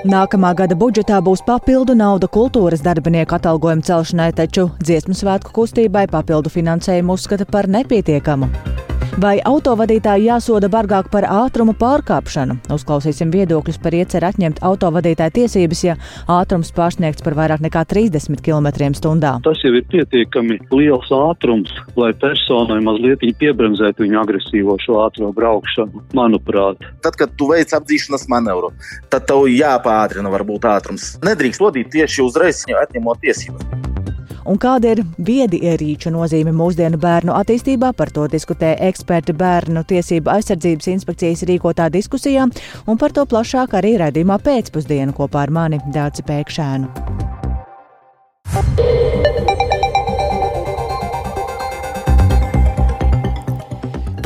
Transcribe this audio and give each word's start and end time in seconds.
Nākamā 0.00 0.54
gada 0.56 0.72
budžetā 0.80 1.18
būs 1.20 1.42
papildu 1.44 1.92
nauda 1.92 2.24
kultūras 2.32 2.80
darbinieku 2.80 3.36
atalgojuma 3.36 3.84
celšanai, 3.84 4.30
taču 4.32 4.70
dziesmu 4.80 5.12
svētku 5.12 5.52
kustībai 5.52 6.06
papildu 6.08 6.48
finansējumu 6.56 7.20
uzskata 7.20 7.44
par 7.44 7.68
nepietiekamu. 7.68 8.48
Vai 9.18 9.40
autovadītāji 9.42 10.28
jāsoda 10.28 10.68
bargāk 10.70 11.08
par 11.10 11.24
ātruma 11.26 11.72
pārkāpšanu? 11.74 12.60
Uzklausīsim 12.70 13.32
viedokļus 13.34 13.80
par 13.82 13.96
ieceru 13.98 14.28
atņemt 14.28 14.60
autovadītāju 14.62 15.34
tiesības, 15.40 15.82
ja 15.82 15.96
ātrums 16.30 16.70
pārsniegts 16.76 17.24
par 17.26 17.34
vairāk 17.34 17.64
nekā 17.64 17.82
30 17.90 18.38
km/h. 18.38 19.32
Tas 19.42 19.64
jau 19.64 19.74
ir 19.74 19.84
pietiekami 19.90 20.60
liels 20.70 21.10
ātrums, 21.10 21.74
lai 21.98 22.12
personai 22.14 22.78
mazliet 22.86 23.26
piebremzētu 23.40 24.06
viņu 24.06 24.22
agresīvo 24.22 24.78
šo 24.84 25.02
ātruma 25.02 25.34
braukšanu, 25.34 26.06
manuprāt. 26.14 26.86
Tad, 27.02 27.18
kad 27.18 27.34
tu 27.34 27.50
veic 27.50 27.74
apdzīšanas 27.74 28.28
manevru, 28.30 28.70
tad 29.10 29.26
tev 29.26 29.50
jāpātrina 29.50 30.30
varbūt 30.30 30.70
ātrums. 30.70 31.16
Nedrīkst 31.26 31.62
sodīt 31.62 31.90
tieši 31.98 32.28
uzreiz 32.30 32.62
atņemot 32.70 33.26
tiesības 33.26 33.89
un 34.44 34.58
kāda 34.60 34.94
ir 34.94 35.02
viedi 35.18 35.60
ierīču 35.66 36.12
nozīme 36.14 36.52
mūsdienu 36.56 37.00
bērnu 37.00 37.34
attīstībā. 37.36 37.92
Par 37.96 38.12
to 38.14 38.26
diskutē 38.30 38.74
eksperti 38.90 39.34
bērnu 39.36 39.84
tiesību 39.88 40.32
aizsardzības 40.36 40.90
inspekcijas 40.94 41.44
rīkotā 41.50 41.90
diskusijā, 41.92 42.48
un 42.86 43.00
par 43.00 43.12
to 43.16 43.26
plašāk 43.26 43.76
arī 43.80 43.96
redzamā 44.00 44.40
pēcpusdienu 44.44 45.16
kopā 45.16 45.46
ar 45.46 45.54
mani 45.60 45.82
Dāci 45.94 46.26
Pēkšēnu. 46.26 46.88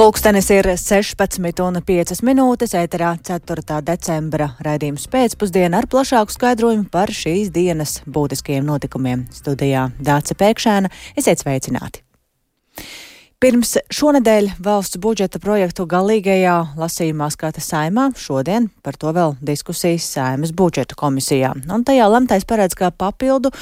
Pulkstenis 0.04 0.50
ir 0.52 0.66
16,5 0.68 2.18
minūtes, 2.28 2.74
ēterā 2.76 3.14
4. 3.24 3.78
decembra 3.86 4.50
raidījums 4.60 5.06
pēcpusdienā 5.08 5.80
ar 5.80 5.88
plašāku 5.88 6.34
skaidrojumu 6.34 6.90
par 6.92 7.08
šīs 7.08 7.48
dienas 7.54 8.02
būtiskajiem 8.04 8.68
notikumiem. 8.68 9.22
Studijā 9.32 9.86
Dāca 9.96 10.36
Pēkšēna, 10.36 10.90
esiet 11.16 11.40
sveicināti! 11.40 12.04
Pirms 13.40 13.78
šonadēļ 13.96 14.50
valsts 14.64 15.00
budžeta 15.00 15.40
projektu 15.40 15.88
galīgajā 15.88 16.58
lasījumā 16.76 17.30
skata 17.32 17.64
saimā, 17.64 18.10
šodien 18.12 18.68
par 18.84 19.00
to 19.00 19.08
vēl 19.16 19.38
diskusijas 19.40 20.04
saimas 20.18 20.52
budžeta 20.52 21.00
komisijā. 21.00 21.54
Un 21.64 21.88
tajā 21.88 22.12
lemtais 22.12 22.44
paredz, 22.44 22.76
ka 22.76 22.92
papildu 22.92 23.56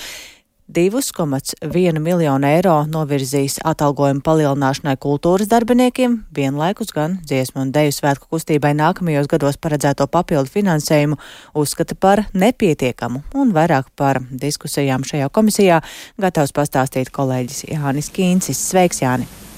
2,1 0.71 1.99
miljonu 1.99 2.47
eiro 2.47 2.77
novirzīs 2.89 3.59
atalgojumu 3.67 4.23
palielināšanai 4.25 4.95
kultūras 5.03 5.51
darbiniekiem, 5.51 6.21
vienlaikus 6.35 6.95
gan 6.95 7.19
dziesmu 7.27 7.65
un 7.67 7.73
deju 7.75 7.93
svētku 7.97 8.31
kustībai 8.31 8.73
nākamajos 8.79 9.29
gados 9.33 9.59
paredzēto 9.59 10.07
papildu 10.07 10.55
finansējumu 10.55 11.19
uzskata 11.59 11.99
par 11.99 12.25
nepietiekamu 12.33 13.25
un 13.35 13.53
vairāk 13.53 13.91
par 13.99 14.23
diskusijām 14.31 15.05
šajā 15.05 15.29
komisijā 15.35 15.83
gatavs 16.23 16.55
pastāstīt 16.57 17.11
kolēģis 17.13 17.67
Jānis 17.75 18.13
Kīncis. 18.15 18.69
Sveiks, 18.71 19.03
Jāni! 19.03 19.52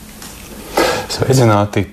Sveicināti! 1.10 1.86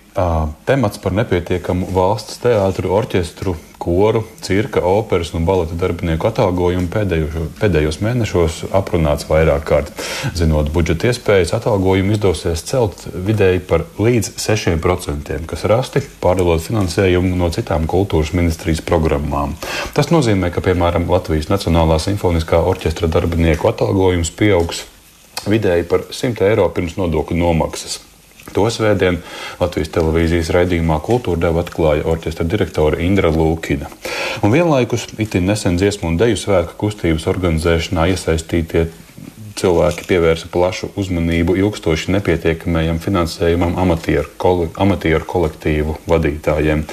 Temats 0.67 0.99
par 0.99 1.13
nepietiekamu 1.15 1.87
valsts 1.95 2.41
teātru, 2.43 2.89
orķestru, 2.97 3.53
koru, 3.81 4.21
cirka, 4.43 4.83
operas 4.85 5.31
un 5.37 5.45
baleta 5.47 5.77
darbinieku 5.79 6.27
atalgojumu 6.27 6.89
pēdējo, 6.91 7.45
pēdējos 7.61 8.01
mēnešos 8.03 8.57
aprunāts 8.77 9.29
vairāk 9.29 9.63
kārt. 9.69 10.03
Zinot 10.37 10.69
budžeta 10.75 11.09
iespējas, 11.09 11.55
atalgojumu 11.57 12.17
izdosies 12.17 12.65
celt 12.67 13.07
vidēji 13.13 13.63
par 13.71 13.87
līdz 14.03 14.33
6%, 14.41 15.39
kas 15.49 15.65
rasti 15.71 16.03
pārdalot 16.21 16.63
finansējumu 16.67 17.33
no 17.39 17.49
citām 17.55 17.87
kultūras 17.89 18.35
ministrijas 18.37 18.83
programmām. 18.85 19.55
Tas 19.97 20.11
nozīmē, 20.13 20.51
ka, 20.53 20.63
piemēram, 20.67 21.09
Latvijas 21.09 21.49
Nacionālā 21.51 22.01
simfoniskā 22.03 22.61
orķestra 22.67 23.09
darbinieku 23.11 23.71
atalgojums 23.71 24.35
pieaugs 24.35 24.85
vidēji 25.47 25.89
par 25.89 26.09
100 26.13 26.49
eiro 26.51 26.69
pirms 26.75 26.99
nodokļu 26.99 27.41
nomaksas. 27.41 28.01
To 28.55 28.67
svētdien 28.71 29.21
Latvijas 29.61 29.93
televīzijas 29.95 30.51
raidījumā 30.55 30.99
Kultūra 31.05 31.47
deva 31.47 31.63
atklāja 31.65 32.07
orķestra 32.11 32.45
direktore 32.47 33.01
Indra 33.05 33.31
Lūkina. 33.33 33.89
Un 34.43 34.53
vienlaikus 34.53 35.07
itin 35.21 35.47
nesen 35.49 35.79
dziesmu 35.79 36.11
un 36.11 36.19
deju 36.19 36.39
svētku 36.39 36.77
kustības 36.85 37.27
organizēšanā 37.31 38.09
iesaistītie 38.13 38.87
cilvēki 39.61 40.07
pievērsa 40.09 40.49
plašu 40.51 40.91
uzmanību 40.99 41.55
ilgstoši 41.61 42.15
nepietiekamajam 42.17 42.99
finansējumam 43.03 43.77
amatieru, 43.81 44.29
koli, 44.41 44.69
amatieru 44.81 45.27
kolektīvu 45.29 45.97
vadītājiem. 46.09 46.85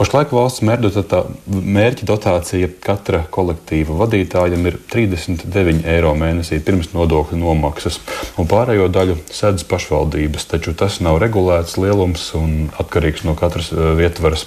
Pašlaik 0.00 0.30
valsts 0.32 0.62
mērķa 0.64 2.06
dotācija 2.08 2.70
katra 2.84 3.22
kolektīva 3.32 3.96
vadītājam 3.98 4.64
ir 4.70 4.78
39 4.92 5.84
eiro 5.92 6.12
mēnesī 6.16 6.60
pirms 6.64 6.92
nodokļu 6.94 7.40
nomaksas, 7.40 7.98
un 8.40 8.48
pārējo 8.50 8.88
daļu 8.92 9.18
sedz 9.32 9.64
pašvaldības, 9.68 10.46
taču 10.52 10.74
tas 10.76 11.00
nav 11.04 11.20
regulēts 11.22 11.76
lielums 11.80 12.30
un 12.38 12.70
atkarīgs 12.80 13.26
no 13.28 13.36
katras 13.38 13.72
uh, 13.74 13.92
vietvaras 13.98 14.46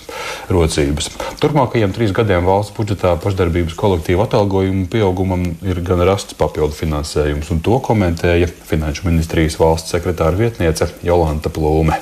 rocības. 0.53 1.11
Turpmākajiem 1.43 1.93
trīs 1.95 2.13
gadiem 2.15 2.45
valsts 2.47 2.75
budžetā 2.77 3.15
pašdarbības 3.23 3.77
kolektīvu 3.79 4.25
atalgojumu 4.25 4.87
pieaugumam 4.91 5.45
ir 5.65 5.81
gan 5.85 6.01
rasts 6.07 6.37
papildu 6.37 6.75
finansējums, 6.77 7.51
un 7.53 7.62
to 7.63 7.79
komentēja 7.83 8.49
Finanšu 8.69 9.07
ministrijas 9.07 9.55
valsts 9.59 9.95
sekretāra 9.95 10.37
vietniece 10.39 10.89
Jolanta 11.03 11.51
Plūme. 11.53 11.99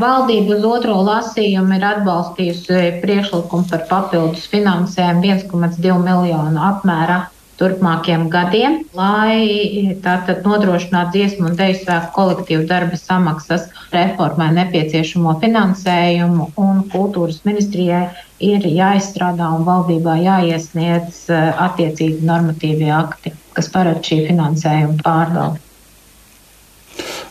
Valdība 0.00 0.54
uz 0.54 0.64
otro 0.68 1.00
lasījumu 1.02 1.74
ir 1.76 1.84
atbalstījusi 1.88 3.02
priekšlikumu 3.02 3.66
par 3.72 3.84
papildus 3.90 4.46
finansējumu 4.52 5.26
1,2 5.34 5.98
miljonu 6.04 6.62
apmērā 6.62 7.24
turpmākiem 7.60 8.28
gadiem, 8.32 8.78
lai 8.96 9.92
tātad 10.04 10.46
nodrošinātu 10.46 11.12
dziesmu 11.16 11.50
un 11.50 11.58
deju 11.58 11.76
svētku 11.82 12.14
kolektīvu 12.16 12.64
darba 12.70 12.96
samaksas 12.96 13.66
reformai 13.92 14.48
nepieciešamo 14.56 15.34
finansējumu, 15.42 16.48
un 16.64 16.80
kultūras 16.94 17.42
ministrijai 17.48 18.06
ir 18.40 18.64
jāizstrādā 18.64 19.50
un 19.58 19.66
valdībā 19.68 20.16
jāiesniedz 20.22 21.26
eh, 21.28 21.50
attiecīgi 21.66 22.24
normatīvie 22.30 22.88
akti, 22.96 23.34
kas 23.60 23.68
paredz 23.76 24.08
šī 24.08 24.22
finansējuma 24.30 25.02
pārvaldi. 25.04 25.69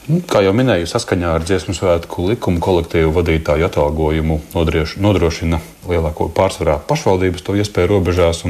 Nu, 0.09 0.23
kā 0.25 0.39
jau 0.41 0.55
minēju, 0.57 0.87
saskaņā 0.89 1.35
ar 1.37 1.43
dziesmu 1.45 1.75
svētku 1.77 2.23
likumu 2.31 2.57
kolektīvu 2.65 3.11
vadītāju 3.13 3.67
atalgojumu 3.67 4.39
nodrošina 4.57 5.59
lielāko 5.89 6.29
pārsvarā 6.35 6.77
pašvaldības 6.89 7.43
to 7.45 7.55
iespēju 7.59 7.89
robežās. 7.91 8.41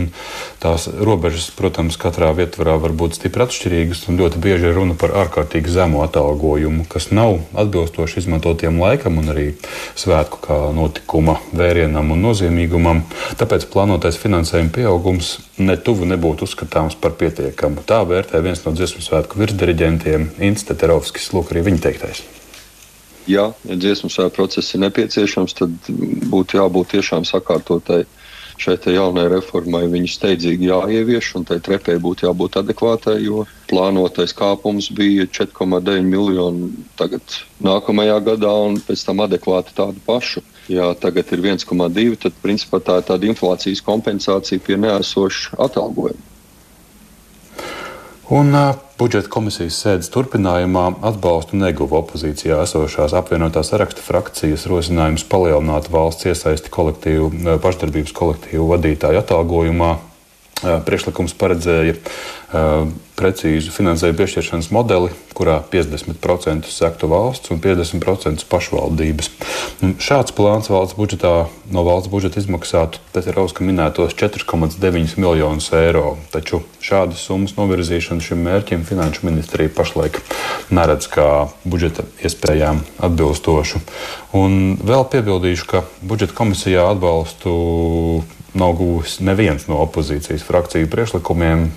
Tās 0.64 0.88
robežas, 0.88 1.50
protams, 1.56 1.98
katrā 2.00 2.32
vietvarā 2.38 2.76
var 2.82 2.94
būt 2.96 3.18
stipri 3.18 3.46
atšķirīgas, 3.46 4.06
un 4.10 4.20
ļoti 4.22 4.42
bieži 4.44 4.70
ir 4.70 4.78
runa 4.78 4.96
par 5.00 5.16
ārkārtīgi 5.24 5.72
zemu 5.74 6.04
atalgojumu, 6.06 6.86
kas 6.92 7.10
nav 7.16 7.40
atbilstoši 7.60 8.24
izmantotiem 8.24 8.80
laikam 8.82 9.20
un 9.22 9.34
arī 9.34 9.48
svētku 10.00 10.42
kā 10.46 10.60
notikuma 10.76 11.40
vērienam 11.52 12.14
un 12.16 12.24
nozīmīgumam. 12.28 13.04
Tāpēc 13.40 13.68
plānotais 13.72 14.20
finansējuma 14.22 14.74
pieaugums 14.76 15.38
netuvu 15.60 16.08
nebūtu 16.08 16.48
uzskatāms 16.48 16.96
par 17.00 17.16
pietiekamu. 17.20 17.84
Tā 17.88 18.02
vērtē 18.08 18.40
viens 18.44 18.62
no 18.66 18.74
dziesmu 18.76 19.04
svētku 19.04 19.40
virsdiriģentiem 19.42 20.30
Inns 20.48 20.68
Teterovskis. 20.68 21.32
Lūk, 21.36 21.49
arī 21.52 21.66
viņa 21.70 21.88
teiktais 21.90 22.26
ja 23.30 23.50
dziesmu 23.64 24.10
svētku 24.10 24.40
process 24.40 24.74
ir 24.74 24.84
nepieciešams, 24.86 25.56
tad 25.58 25.92
būtu 26.32 26.58
jābūt 26.60 26.96
tiešām 26.96 27.28
sakārtotai 27.28 28.06
šai 28.60 28.76
jaunai 28.92 29.30
reformai. 29.32 29.86
Viņa 29.92 30.12
steidzīgi 30.12 30.68
jāievieš, 30.68 31.32
un 31.40 31.46
tai 31.48 31.60
trepē 31.64 31.96
būtu 32.04 32.28
jābūt 32.28 32.60
adekvātai, 32.60 33.20
jo 33.24 33.46
plānotais 33.70 34.36
kāpums 34.36 34.90
bija 34.96 35.28
4,9 35.40 36.04
miljoni 36.04 36.72
tagad 37.00 37.24
nākamajā 37.64 38.18
gadā, 38.26 38.52
un 38.68 38.82
pēc 38.84 39.06
tam 39.08 39.24
adekvāti 39.24 39.78
tādu 39.78 40.04
pašu. 40.08 40.44
Ja 40.70 40.92
tagad 40.94 41.32
ir 41.34 41.46
1,2, 41.56 42.18
tad 42.26 42.36
principā 42.44 42.82
tā 42.84 43.00
ir 43.00 43.08
tāda 43.08 43.30
inflācijas 43.32 43.82
kompensācija 43.86 44.62
pie 44.66 44.78
neesoša 44.78 45.58
atalgojuma. 45.70 46.29
Un 48.30 48.54
budžeta 49.00 49.32
komisijas 49.34 49.80
sēdes 49.82 50.12
turpinājumā 50.14 50.84
atbalstu 51.10 51.58
neguva 51.58 52.04
opozīcijā 52.04 52.60
esošās 52.62 53.16
apvienotās 53.18 53.72
saraksta 53.72 54.04
frakcijas 54.06 54.68
rosinājums 54.70 55.26
palielināt 55.32 55.90
valsts 55.90 56.30
iesaisti 56.30 56.70
kolektīvu, 56.70 57.32
pašdarbības 57.64 58.14
kolektīvu 58.20 58.68
vadītāju 58.70 59.24
atalgojumā. 59.24 59.96
Priekšlikums 60.60 61.36
paredzēja 61.40 61.96
precīzu 63.20 63.72
finansējumu 63.76 64.18
piešķiršanas 64.18 64.70
modeli, 64.74 65.12
kurā 65.38 65.60
50% 65.72 66.70
sektu 66.72 67.10
valsts 67.12 67.52
un 67.54 67.60
50% 67.64 68.46
pašvaldības. 68.50 69.30
Un 69.86 69.94
šāds 70.02 70.34
plāns 70.36 70.72
valsts 70.72 70.98
budžetā 70.98 71.34
no 71.72 71.84
valsts 71.88 72.12
budžeta 72.12 72.42
izmaksātu 72.42 73.04
Teterovska 73.16 73.64
minētos 73.68 74.16
4,9 74.20 75.20
miljonus 75.20 75.70
eiro. 75.76 76.16
Taču 76.34 76.64
šādas 76.84 77.22
summas 77.28 77.56
novirzīšanu 77.60 78.24
šim 78.24 78.42
mērķim 78.48 78.88
Finanšu 78.88 79.28
ministrija 79.28 79.72
pašlaik 79.76 80.22
neredz 80.74 81.12
kā 81.12 81.30
budžeta 81.68 82.08
iespējām 82.24 82.82
atbilstošu. 83.04 83.84
Un 84.40 84.76
vēl 84.80 85.06
piebildīšu, 85.12 85.70
ka 85.70 85.86
budžeta 86.02 86.36
komisijā 86.40 86.88
atbalstu 86.92 87.54
nav 88.58 88.74
gūs 88.80 89.20
neviens 89.26 89.68
no 89.70 89.80
opozīcijas 89.84 90.46
frakciju 90.48 90.90
priekšlikumiem, 90.90 91.68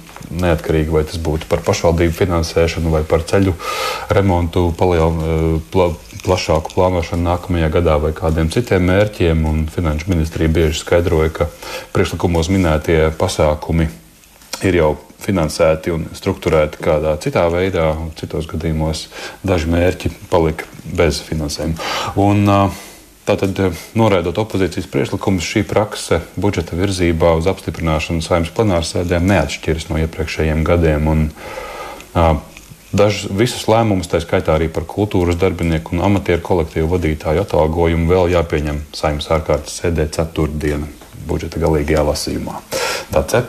neatkarīgi 0.43 0.95
vai 0.95 1.05
tas 1.09 1.21
būtu 1.21 1.49
par 1.51 1.63
pašvaldību 1.67 2.15
finansēšanu 2.17 2.93
vai 2.95 3.03
par 3.09 3.25
ceļu 3.29 3.55
remontu, 4.13 4.71
paliel, 4.79 5.61
pla, 5.73 5.91
plašāku 6.23 6.75
plānošanu 6.77 7.27
nākamajā 7.27 7.71
gadā 7.77 7.97
vai 8.03 8.13
kādiem 8.17 8.51
citiem 8.55 8.87
mērķiem. 8.89 9.47
Un 9.49 9.65
Finanšu 9.73 10.13
ministrija 10.13 10.53
bieži 10.53 10.83
skaidroja, 10.83 11.33
ka 11.35 11.49
priekšlikumos 11.97 12.53
minētie 12.53 13.01
pasākumi 13.19 13.89
ir 14.63 14.79
jau 14.79 14.93
finansēti 15.23 15.93
un 15.95 16.07
strukturēti 16.17 16.81
kādā 16.83 17.15
citā 17.23 17.45
veidā, 17.53 17.93
un 17.99 18.11
citos 18.19 18.49
gadījumos 18.51 19.07
daži 19.47 19.71
mērķi 19.71 20.11
palika 20.31 20.67
bez 20.99 21.21
finansējuma. 21.27 21.93
Un, 22.23 22.43
uh, 22.49 22.81
Tātad, 23.23 23.59
eh, 23.63 23.83
noraidot 23.95 24.39
opozīcijas 24.43 24.89
priekšlikumus, 24.91 25.47
šī 25.47 25.63
prakse 25.69 26.21
budžeta 26.35 26.75
virzībā 26.75 27.37
uz 27.39 27.47
apstiprināšanu 27.47 28.25
saimnes 28.25 28.51
plenārsēdēm 28.57 29.29
neatšķiras 29.31 29.91
no 29.91 30.01
iepriekšējiem 30.03 30.65
gadiem. 30.67 31.07
Un, 31.07 31.29
uh, 32.15 32.41
Dažus 32.93 33.31
visus 33.33 33.65
lēmumus, 33.73 34.05
tā 34.13 34.19
skaitā 34.21 34.53
arī 34.53 34.67
par 34.69 34.85
kultūras 34.85 35.39
darbinieku 35.41 35.95
un 35.97 36.03
amatieru 36.05 36.43
kolektīvu 36.45 36.91
vadītāju 36.91 37.41
atalgojumu, 37.47 38.05
vēl 38.11 38.35
jāpieņem 38.35 38.83
saimnes 38.93 39.31
ārkārtas 39.33 39.79
sēdē 39.81 40.11
ceturtdiena 40.13 40.91
budžeta 41.25 41.63
galīgajā 41.63 42.05
lasījumā. 42.11 42.61
Tāds 43.15 43.39
ir. 43.41 43.49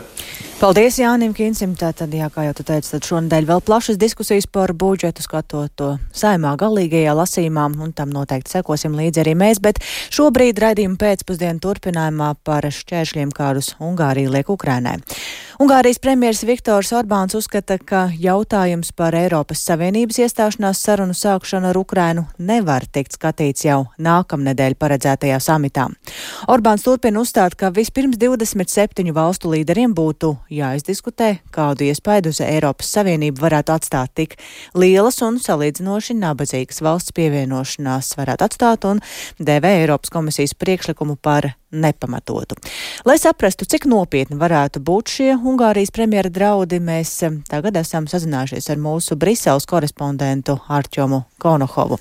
Paldies 0.64 0.96
Jānim 0.96 1.34
Kinsim. 1.36 1.74
Tātad, 1.76 2.08
jā, 2.16 2.24
kā 2.32 2.46
jau 2.46 2.54
tu 2.56 2.64
teici, 2.64 2.94
tad 2.94 3.04
šonadēļ 3.04 3.46
vēl 3.50 3.60
plašas 3.66 3.98
diskusijas 4.00 4.46
par 4.48 4.72
budžetu 4.72 5.20
skatot 5.20 5.68
to 5.76 5.88
saimā 6.16 6.54
galīgajā 6.56 7.12
lasīmā, 7.18 7.66
un 7.84 7.92
tam 7.92 8.08
noteikti 8.14 8.54
sekosim 8.54 8.96
līdzi 8.96 9.20
arī 9.20 9.34
mēs, 9.36 9.60
bet 9.60 9.82
šobrīd 9.84 10.62
raidījuma 10.64 10.96
pēcpusdienu 11.02 11.60
turpinājumā 11.60 12.30
par 12.48 12.64
šķēršļiem, 12.64 13.36
kādus 13.36 13.74
Ungārija 13.76 14.32
liek 14.32 14.48
Ukrainai. 14.56 15.02
Ungārijas 15.62 16.00
premjeras 16.02 16.40
Viktors 16.42 16.88
Orbāns 16.98 17.36
uzskata, 17.38 17.76
ka 17.78 18.08
jautājums 18.18 18.88
par 18.96 19.14
Eiropas 19.14 19.60
Savienības 19.62 20.18
iestāšanās 20.24 20.80
sarunu 20.82 21.14
sākšanu 21.14 21.68
ar 21.70 21.78
Ukrainu 21.78 22.24
nevar 22.42 22.82
tikt 22.90 23.14
skatīts 23.14 23.62
jau 23.62 23.84
nākamnedēļ 24.02 24.74
paredzētajā 24.80 25.38
samitā. 25.38 25.86
Orbāns 26.50 26.82
turpina 26.82 27.22
uzstāt, 27.22 27.54
ka 27.54 27.70
vispirms 27.70 28.18
27 28.18 29.14
valstu 29.14 29.54
līderiem 29.54 29.94
būtu 29.94 30.32
jāizdiskutē, 30.50 31.36
kādu 31.54 31.86
iespaidu 31.86 32.34
uz 32.34 32.42
Eiropas 32.42 32.90
Savienību 32.98 33.46
varētu 33.46 33.76
atstāt 33.76 34.10
tik 34.18 34.34
lielas 34.74 35.22
un 35.22 35.38
salīdzinoši 35.38 36.18
nabadzīgas 36.18 36.82
valsts 36.82 37.14
pievienošanās 37.14 38.16
varētu 38.18 38.50
atstāt 38.50 38.90
un 38.90 39.06
devē 39.38 39.76
Eiropas 39.84 40.10
komisijas 40.10 40.58
priekšlikumu 40.58 41.14
par 41.14 41.54
nepamatotu. 41.74 42.56
Lai 43.04 43.16
saprastu, 43.18 43.66
cik 43.68 43.86
nopietni 43.90 44.38
varētu 44.40 44.82
būt 44.84 45.14
šie 45.16 45.30
Ungārijas 45.34 45.92
premjera 45.94 46.30
draudi, 46.32 46.80
mēs 46.80 47.12
eh, 47.26 47.38
tagad 47.50 47.76
esam 47.80 48.08
sazinājušies 48.10 48.70
ar 48.72 48.80
mūsu 48.80 49.18
Briseles 49.20 49.66
korespondentu 49.68 50.56
Arčomu 50.68 51.24
Konohovu. 51.42 51.98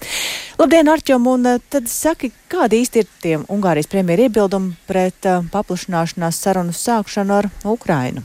Labdien, 0.61 0.89
Arčom, 0.93 1.27
un 1.33 1.53
eh, 1.55 1.61
tad 1.69 1.89
saki, 1.91 2.31
kādi 2.51 2.83
īsti 2.83 3.03
ir 3.03 3.09
tie 3.23 3.39
Ungārijas 3.41 3.89
premjera 3.91 4.27
iebildumi 4.27 4.75
pret 4.87 5.27
uh, 5.29 5.41
paplašanāšanās 5.53 6.39
sarunu 6.45 6.75
sākšanu 6.75 7.39
ar 7.41 7.49
Ukrainu? 7.67 8.23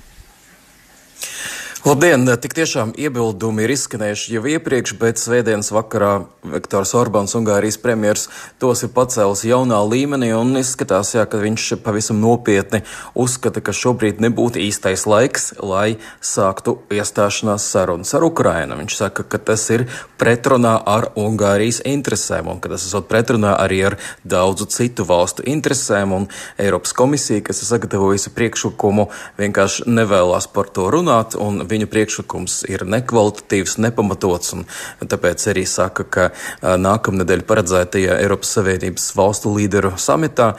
Labdien! 1.86 2.26
Tik 2.42 2.56
tiešām 2.58 2.90
iebildumi 2.98 3.62
ir 3.62 3.70
izskanējuši 3.70 4.32
jau 4.34 4.40
iepriekš, 4.50 4.96
bet 4.98 5.20
svētdienas 5.22 5.68
vakarā 5.70 6.24
Viktors 6.42 6.90
Orbāns, 6.98 7.36
Ungārijas 7.38 7.78
premjers, 7.78 8.24
tos 8.58 8.82
ir 8.82 8.90
pacēlis 8.96 9.44
jaunā 9.46 9.78
līmenī 9.86 10.32
un 10.34 10.58
izskatās, 10.58 11.12
jā, 11.14 11.22
ka 11.30 11.38
viņš 11.38 11.76
pavisam 11.84 12.18
nopietni 12.18 12.80
uzskata, 13.14 13.62
ka 13.62 13.70
šobrīd 13.70 14.18
nebūtu 14.24 14.58
īstais 14.64 15.04
laiks, 15.06 15.52
lai 15.62 16.00
sāktu 16.18 16.80
iestāšanās 16.90 17.68
sarunas 17.70 18.10
ar 18.18 18.26
Ukrainu. 18.26 18.80
Viņš 18.82 18.98
saka, 18.98 19.22
ka 19.22 19.38
tas 19.38 19.68
ir 19.70 19.86
pretrunā 20.18 20.74
ar 20.82 21.12
Ungārijas 21.14 21.78
interesēm 21.86 22.50
un 22.50 22.58
ka 22.58 22.72
tas 22.74 22.88
esot 22.90 23.06
pretrunā 23.06 23.54
arī 23.54 23.84
ar 23.92 23.98
daudzu 24.26 24.66
citu 24.74 25.06
valstu 25.06 25.46
interesēm 25.46 26.16
un 26.18 26.26
Eiropas 26.58 26.90
komisija, 26.90 27.46
kas 27.46 27.62
ir 27.62 27.70
sagatavojusi 27.70 28.34
priekšlikumu, 28.34 29.06
vienkārši 29.38 29.86
nevēlas 29.86 30.50
par 30.50 30.74
to 30.74 30.90
runāt 30.90 31.38
un 31.38 31.67
viņu 31.70 31.88
priekšlikums 31.90 32.62
ir 32.68 32.84
nekvalitatīvs, 32.88 33.78
nepamatots, 33.84 34.54
un 34.56 34.64
tāpēc 35.08 35.46
arī 35.52 35.64
saka, 35.68 36.04
ka 36.04 36.28
nākamnedēļ 36.62 37.44
paredzētajā 37.48 38.18
Eiropas 38.22 38.52
Savienības 38.56 39.10
valstu 39.18 39.52
līderu 39.54 39.94
samitā 40.00 40.52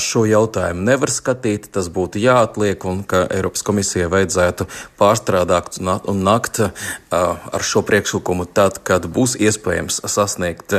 šo 0.00 0.24
jautājumu 0.28 0.84
nevar 0.86 1.12
skatīt, 1.12 1.70
tas 1.74 1.90
būtu 1.92 2.20
jāatliek, 2.22 2.84
un 2.88 3.02
ka 3.08 3.24
Eiropas 3.32 3.64
komisijai 3.66 4.10
vajadzētu 4.12 4.68
pārstrādāt 5.00 5.80
un 5.80 6.22
nakt 6.26 6.62
ar 7.10 7.64
šo 7.66 7.82
priekšlikumu 7.86 8.46
tad, 8.54 8.80
kad 8.86 9.06
būs 9.10 9.36
iespējams 9.40 10.02
sasniegt 10.10 10.76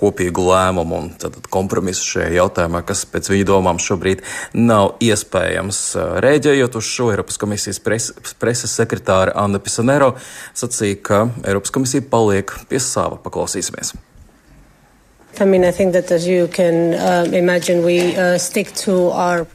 kopīgu 0.00 0.46
lēmumu 0.48 1.00
un 1.00 1.10
kompromisu 1.52 2.04
šajā 2.14 2.30
jautājumā, 2.38 2.82
kas 2.86 3.04
pēc 3.10 3.30
viņu 3.32 3.46
domām 3.48 3.80
šobrīd 3.82 4.24
nav 4.56 4.96
iespējams. 5.04 5.80
Rēģējot 6.24 6.78
uz 6.80 6.88
šo 6.88 7.10
Eiropas 7.14 7.38
komisijas 7.40 7.80
preses 7.82 8.76
sekretāre 8.86 9.34
Anna 9.36 9.60
Pisanero 9.62 10.14
sacīja, 10.56 11.02
ka 11.02 11.22
Eiropas 11.44 11.74
komisija 11.74 12.06
paliek 12.10 12.54
pie 12.70 12.82
sava. 12.82 13.20
Paklausīsimies! 13.22 13.96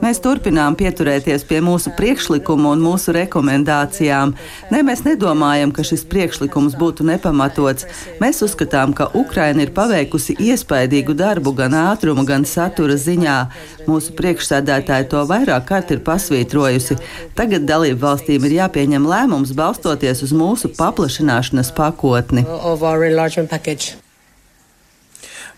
Mēs 0.03 0.19
turpinām 0.23 0.75
pieturēties 0.79 1.45
pie 1.49 1.61
mūsu 1.65 1.93
priekšlikuma 1.97 2.73
un 2.75 2.83
mūsu 2.83 3.15
rekomendācijām. 3.15 4.35
Ne, 4.73 4.81
mēs 4.87 5.03
nedomājam, 5.07 5.73
ka 5.75 5.85
šis 5.87 6.05
priekšlikums 6.11 6.77
būtu 6.79 7.07
nepamatots. 7.09 7.87
Mēs 8.21 8.43
uzskatām, 8.45 8.93
ka 8.97 9.09
Ukraina 9.17 9.65
ir 9.65 9.73
paveikusi 9.75 10.37
iespaidīgu 10.39 11.15
darbu 11.17 11.55
gan 11.57 11.75
ātruma, 11.77 12.25
gan 12.27 12.45
satura 12.45 12.99
ziņā. 12.99 13.39
Mūsu 13.89 14.13
priekšsēdētāji 14.19 15.09
to 15.11 15.25
vairāk 15.29 15.67
kārt 15.71 15.95
ir 15.95 16.03
pasvītrojusi. 16.05 16.99
Tagad 17.37 17.65
dalību 17.69 18.01
valstīm 18.05 18.45
ir 18.47 18.59
jāpieņem 18.61 19.09
lēmums 19.09 19.55
balstoties 19.57 20.23
uz 20.27 20.35
mūsu 20.35 20.71
paplašināšanas 20.77 21.73
pakotni. 21.77 22.45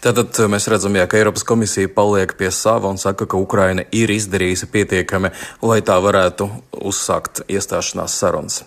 Tātad 0.04 0.36
eh, 0.36 0.50
mēs 0.52 0.68
redzam, 0.72 0.98
jā, 1.00 1.06
ka 1.08 1.20
Eiropas 1.20 1.46
komisija 1.48 1.92
paliek 1.96 2.36
pie 2.40 2.52
sava 2.52 2.92
un 2.92 3.00
saka, 3.00 3.28
ka 3.30 3.40
Ukraina 3.40 3.86
ir 3.96 4.12
izdarījusi 4.12 4.68
pietiekami, 4.74 5.32
lai 5.64 5.80
tā 5.86 5.96
varētu 6.04 6.50
uzsākt 6.84 7.46
iestāšanās 7.48 8.18
sarunas. 8.20 8.64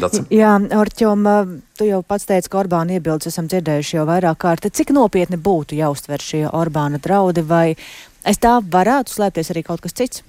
Daca. 0.00 0.24
Jā, 0.32 0.54
Orķom, 0.80 1.26
eh, 1.28 1.52
tu 1.78 1.88
jau 1.90 2.00
pats 2.02 2.24
teici, 2.26 2.48
ka 2.48 2.62
Orbāna 2.62 2.96
iebildes 2.96 3.28
esam 3.30 3.50
dzirdējuši 3.50 3.98
jau 3.98 4.06
vairāk 4.08 4.40
kārt. 4.40 4.70
Cik 4.72 4.94
nopietni 4.96 5.36
būtu 5.36 5.76
jāuztver 5.76 6.24
šie 6.24 6.46
Orbāna 6.48 7.00
draudi, 7.04 7.44
vai 7.44 7.76
aiz 8.24 8.40
tā 8.40 8.56
varētu 8.64 9.12
slēpties 9.12 9.52
arī 9.52 9.64
kaut 9.68 9.84
kas 9.84 9.92
cits? 9.92 10.24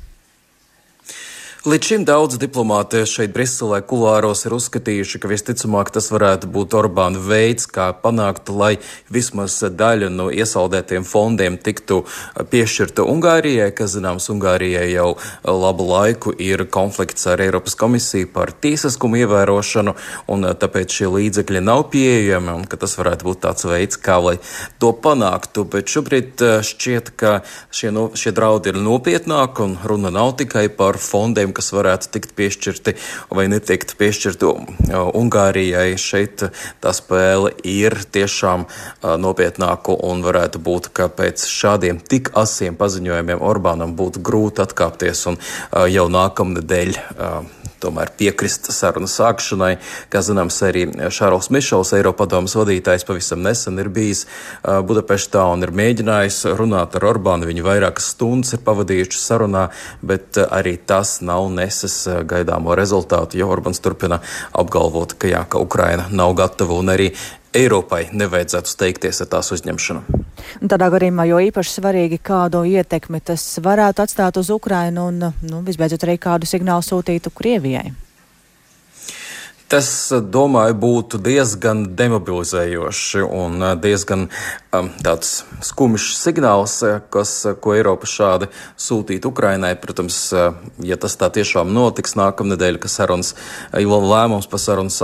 Līdz 1.67 1.87
šim 1.89 2.03
daudz 2.07 2.37
diplomāti 2.39 3.01
šeit 3.03 3.33
Briselē 3.35 3.81
kulāros 3.83 4.45
ir 4.47 4.53
uzskatījuši, 4.55 5.19
ka 5.19 5.27
visticamāk 5.27 5.89
tas 5.91 6.05
varētu 6.07 6.47
būt 6.47 6.71
Orbāna 6.79 7.19
veids, 7.19 7.65
kā 7.67 7.89
panākt, 7.99 8.47
lai 8.47 8.77
vismaz 9.11 9.57
daļa 9.67 10.07
no 10.07 10.29
iesaldētiem 10.31 11.03
fondiem 11.03 11.57
tiktu 11.59 12.05
piešķirta 12.53 13.03
Ungārijai, 13.03 13.73
kas, 13.75 13.91
zināms, 13.97 14.29
Ungārijai 14.31 14.85
jau 14.93 15.09
labu 15.43 15.89
laiku 15.89 16.31
ir 16.31 16.63
konflikts 16.71 17.27
ar 17.27 17.43
Eiropas 17.43 17.75
komisiju 17.75 18.31
par 18.31 18.53
tiesiskumu 18.55 19.19
ievērošanu, 19.25 19.95
un 20.31 20.47
tāpēc 20.63 20.95
šie 20.95 21.11
līdzekļi 21.17 21.65
nav 21.67 21.89
pieejami, 21.91 22.55
un 22.55 22.63
ka 22.71 22.79
tas 22.79 22.95
varētu 23.01 23.27
būt 23.27 23.43
tāds 23.49 23.67
veids, 23.67 23.99
kā 23.99 24.15
lai 24.23 24.37
to 24.79 24.93
panāktu. 24.95 25.67
Bet 25.75 25.91
šobrīd 25.91 26.39
šķiet, 26.71 27.11
ka 27.19 27.35
šie, 27.67 27.91
no, 27.91 28.07
šie 28.15 28.31
draudi 28.31 28.71
ir 28.71 28.79
nopietnāki, 28.79 29.67
un 29.67 29.77
runa 29.83 30.15
nav 30.21 30.37
tikai 30.39 30.69
par 30.71 31.03
fondiem, 31.03 31.48
līdzekļiem, 31.49 31.53
kas 31.53 31.71
varētu 31.73 32.09
tikt 32.13 32.35
piešķirti 32.35 32.95
vai 33.31 33.47
netikt 33.49 33.97
piešķirti 33.97 34.45
Ungārijai. 35.13 35.97
Šeit 35.97 36.43
tā 36.81 36.93
spēle 36.93 37.53
ir 37.63 37.93
tiešām 38.11 38.67
nopietnāka 39.19 39.95
un 39.95 40.21
varētu 40.23 40.59
būt, 40.59 40.91
ka 40.93 41.09
pēc 41.09 41.45
šādiem 41.47 41.99
tik 41.99 42.31
asiem 42.35 42.75
paziņojumiem 42.75 43.41
Orbānam 43.41 43.95
būtu 43.95 44.21
grūti 44.21 44.61
atkāpties 44.61 45.25
un 45.27 45.37
jau 45.89 46.07
nākamnedēļ 46.09 46.97
tomēr 47.81 48.11
piekrist 48.19 48.69
sarunu 48.75 49.09
sākšanai. 49.09 49.71
Kā 50.11 50.21
zināms, 50.25 50.59
arī 50.67 50.85
Šārls 51.13 51.49
Mišels, 51.53 51.93
Eiropadomas 51.97 52.55
vadītājs, 52.59 53.05
pavisam 53.07 53.43
nesen 53.45 53.79
ir 53.81 53.89
bijis 53.93 54.25
Budapeštā 54.63 55.45
un 55.53 55.65
ir 55.65 55.73
mēģinājis 55.75 56.41
runāt 56.59 56.97
ar 56.99 57.07
Orbānu. 57.13 57.49
Viņi 57.49 57.65
vairākas 57.65 58.11
stundas 58.13 58.55
ir 58.55 58.63
pavadījuši 58.67 59.21
sarunā, 59.23 59.67
bet 60.01 60.39
arī 60.45 60.77
tas 60.77 61.17
nav 61.25 61.49
neses 61.55 62.01
gaidāmo 62.29 62.77
rezultātu, 62.77 63.39
jo 63.39 63.49
Orbāns 63.49 63.81
turpina 63.83 64.21
apgalvot, 64.53 65.17
ka, 65.19 65.31
jā, 65.31 65.43
ka 65.49 65.61
Ukraina 65.63 66.07
nav 66.11 66.35
gatava 66.39 66.77
un 66.79 66.93
arī 66.93 67.11
Eiropai 67.53 68.09
nevajadzētu 68.13 68.69
steigties 68.69 69.23
ar 69.23 69.29
tās 69.31 69.49
uzņemšanu. 69.55 70.19
Tādā 70.69 70.89
gadījumā 70.93 71.25
jo 71.29 71.39
īpaši 71.49 71.79
svarīgi, 71.79 72.19
kādu 72.21 72.61
ietekmi 72.69 73.21
tas 73.25 73.43
varētu 73.63 74.05
atstāt 74.05 74.37
uz 74.37 74.51
Ukrainu 74.53 75.07
un, 75.09 75.23
nu, 75.41 75.63
visbeidzot, 75.65 76.05
arī 76.05 76.19
kādu 76.21 76.49
signālu 76.49 76.85
sūtītu 76.85 77.33
Krievijai. 77.33 77.89
Tas, 79.69 79.87
domāju, 80.33 80.73
būtu 80.81 81.19
diezgan 81.21 81.83
demobilizējoši 81.93 83.21
un 83.21 83.61
diezgan 83.77 84.25
um, 84.73 84.89
tāds 85.05 85.43
skumjš 85.67 86.07
signāls, 86.17 86.79
kas, 87.13 87.33
ko 87.61 87.75
Eiropa 87.77 88.09
šādi 88.09 88.49
sūtītu 88.81 89.29
Ukrainai. 89.29 89.75
Protams, 89.77 90.17
ja 90.81 90.97
tas 90.97 91.19
tā 91.21 91.29
tiešām 91.37 91.69
notiks 91.75 92.17
nākamnedēļ, 92.17 92.81
ka 92.81 92.89
sarunas, 92.89 93.35
lēmums 94.09 94.49
par 94.49 94.63
sarunas 94.65 94.97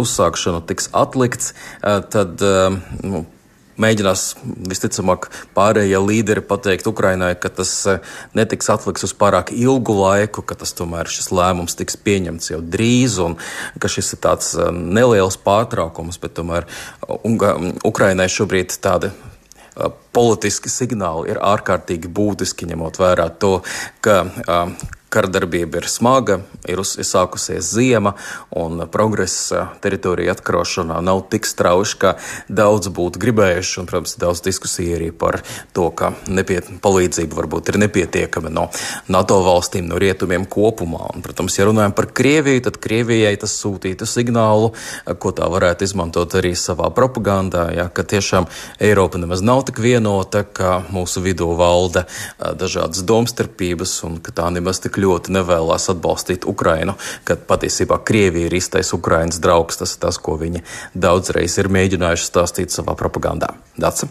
uzsākšanu 0.00 0.64
tiks 0.64 0.88
atlikts, 0.96 1.52
tad 1.84 2.40
nu, 3.04 3.26
mēģinās 3.80 4.24
visticamāk 4.70 5.28
pārējie 5.56 6.00
līderi 6.02 6.42
pateikt 6.46 6.88
Ukrainai, 6.90 7.34
ka 7.40 7.50
tas 7.52 7.72
e, 7.88 7.98
netiks 8.36 8.70
atlikts 8.72 9.06
uz 9.06 9.14
pārāk 9.16 9.52
ilgu 9.54 9.96
laiku, 10.00 10.44
ka 10.46 10.56
tas 10.58 10.74
tomēr 10.76 11.10
šis 11.12 11.30
lēmums 11.34 11.78
tiks 11.78 11.98
pieņemts 12.06 12.52
jau 12.54 12.60
drīz 12.60 13.18
un 13.22 13.38
ka 13.82 13.90
šis 13.92 14.14
ir 14.16 14.22
tāds 14.26 14.52
e, 14.56 14.68
neliels 14.72 15.38
pārtraukums, 15.44 16.20
bet 16.22 16.36
tomēr 16.40 16.68
Unga, 17.22 17.56
Ukrainai 17.86 18.28
šobrīd 18.32 18.74
tāda 18.82 19.12
e, 19.12 19.90
politiski 20.16 20.72
signāli 20.72 21.34
ir 21.34 21.42
ārkārtīgi 21.44 22.12
būtiski, 22.12 22.68
ņemot 22.72 23.00
vērā 23.02 23.30
to, 23.40 23.58
ka 24.04 24.22
Karadarbība 25.16 25.78
ir 25.80 25.86
smaga, 25.88 26.34
ir 26.68 26.82
sākusies 26.84 27.70
ziema, 27.72 28.10
un 28.52 28.82
progress 28.92 29.48
teritorija 29.80 30.34
atkarošanā 30.36 30.98
nav 31.00 31.22
tik 31.32 31.46
strauji, 31.48 31.94
kā 32.02 32.10
daudz 32.52 32.90
būtu 32.92 33.22
gribējuši. 33.22 33.78
Un, 33.80 33.88
protams, 33.88 34.12
daudz 34.20 34.42
diskusiju 34.44 34.98
arī 34.98 35.06
par 35.16 35.38
to, 35.72 35.86
ka 35.96 36.10
nepiet, 36.28 36.68
palīdzība 36.84 37.38
varbūt 37.38 37.70
ir 37.72 37.78
nepietiekama 37.86 38.52
no 38.52 38.66
NATO 39.08 39.38
valstīm, 39.46 39.86
no 39.88 39.96
rietumiem 40.02 40.44
kopumā. 40.52 41.06
Un, 41.14 41.24
protams, 41.24 41.56
ja 41.56 41.64
runājam 41.70 41.96
par 41.96 42.10
Krieviju, 42.12 42.66
tad 42.68 42.76
Krievijai 42.84 43.32
tas 43.40 43.56
sūtītu 43.56 44.04
signālu, 44.10 44.74
ko 45.16 45.32
tā 45.32 45.48
varētu 45.48 45.88
izmantot 45.88 46.36
arī 46.36 46.52
savā 46.60 46.90
propagandā, 46.92 47.70
ja, 47.72 47.88
ka 47.88 48.04
tiešām 48.04 48.50
Eiropa 48.84 49.22
nemaz 49.22 49.40
nav 49.40 49.64
tik 49.70 49.80
vienota, 49.80 50.44
ka 50.44 50.82
mūsu 50.92 51.24
vidū 51.24 51.54
valda 51.56 52.04
dažādas 52.36 53.00
domstarpības 53.08 53.96
un 54.04 54.20
ka 54.20 54.36
tā 54.36 54.52
nemaz 54.52 54.84
tik 54.84 55.00
ļoti 55.00 55.05
nevēlas 55.32 55.90
atbalstīt 55.92 56.46
Ukrainu, 56.48 56.96
kad 57.24 57.46
patiesībā 57.48 58.00
Krievija 58.06 58.50
ir 58.50 58.56
īstais 58.58 58.92
Ukrainas 58.96 59.40
draugs. 59.42 59.78
Tas 59.80 59.94
ir 59.96 60.02
tas, 60.02 60.18
ko 60.18 60.36
viņi 60.40 60.64
daudzreiz 60.94 61.58
ir 61.60 61.70
mēģinājuši 61.72 62.28
stāstīt 62.30 62.74
savā 62.74 62.96
propagandā. 62.98 63.54
Daca. 63.78 64.10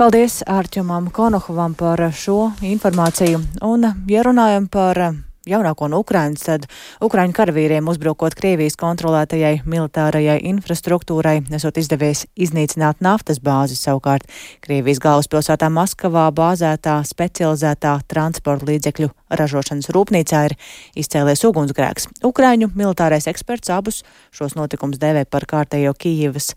Paldies 0.00 0.40
Ārķumam 0.48 1.10
Konohovam 1.12 1.74
par 1.76 2.00
šo 2.16 2.52
informāciju. 2.64 3.42
Un, 3.68 3.84
ja 4.08 4.22
runājam 4.24 4.70
par 4.72 5.02
jaunāko 5.48 5.88
no 5.88 6.00
Ukrainas, 6.02 6.42
tad 6.44 6.66
Ukraiņu 7.04 7.34
karavīriem 7.36 7.88
uzbrukot 7.88 8.34
Krievijas 8.36 8.76
kontrolētajai 8.80 9.62
militārajai 9.68 10.38
infrastruktūrai, 10.50 11.40
nesot 11.52 11.80
izdevies 11.80 12.26
iznīcināt 12.36 13.00
naftas 13.04 13.40
bāzi 13.44 13.78
savukārt 13.78 14.28
Krievijas 14.64 15.00
galvaspilsētā 15.02 15.70
Maskavā 15.72 16.26
bāzētā 16.36 17.00
specializētā 17.08 17.96
transporta 18.10 18.68
līdzekļu 18.70 19.10
ražošanas 19.40 19.90
rūpnīcā 19.94 20.44
ir 20.50 20.56
izcēlies 21.00 21.44
ugunsgrēks. 21.48 22.10
Ukraiņu 22.26 22.72
militārais 22.76 23.28
eksperts 23.30 23.72
abus 23.72 24.04
šos 24.36 24.56
notikumus 24.58 25.00
dēvē 25.00 25.26
par 25.30 25.48
kārtējo 25.48 25.96
Kijivas 25.96 26.52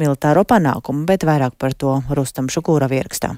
militāro 0.00 0.46
panākumu, 0.48 1.06
bet 1.08 1.26
vairāk 1.28 1.58
par 1.58 1.76
to 1.78 2.00
Rustam 2.10 2.50
Šukūra 2.50 2.90
ierakstā. 2.90 3.36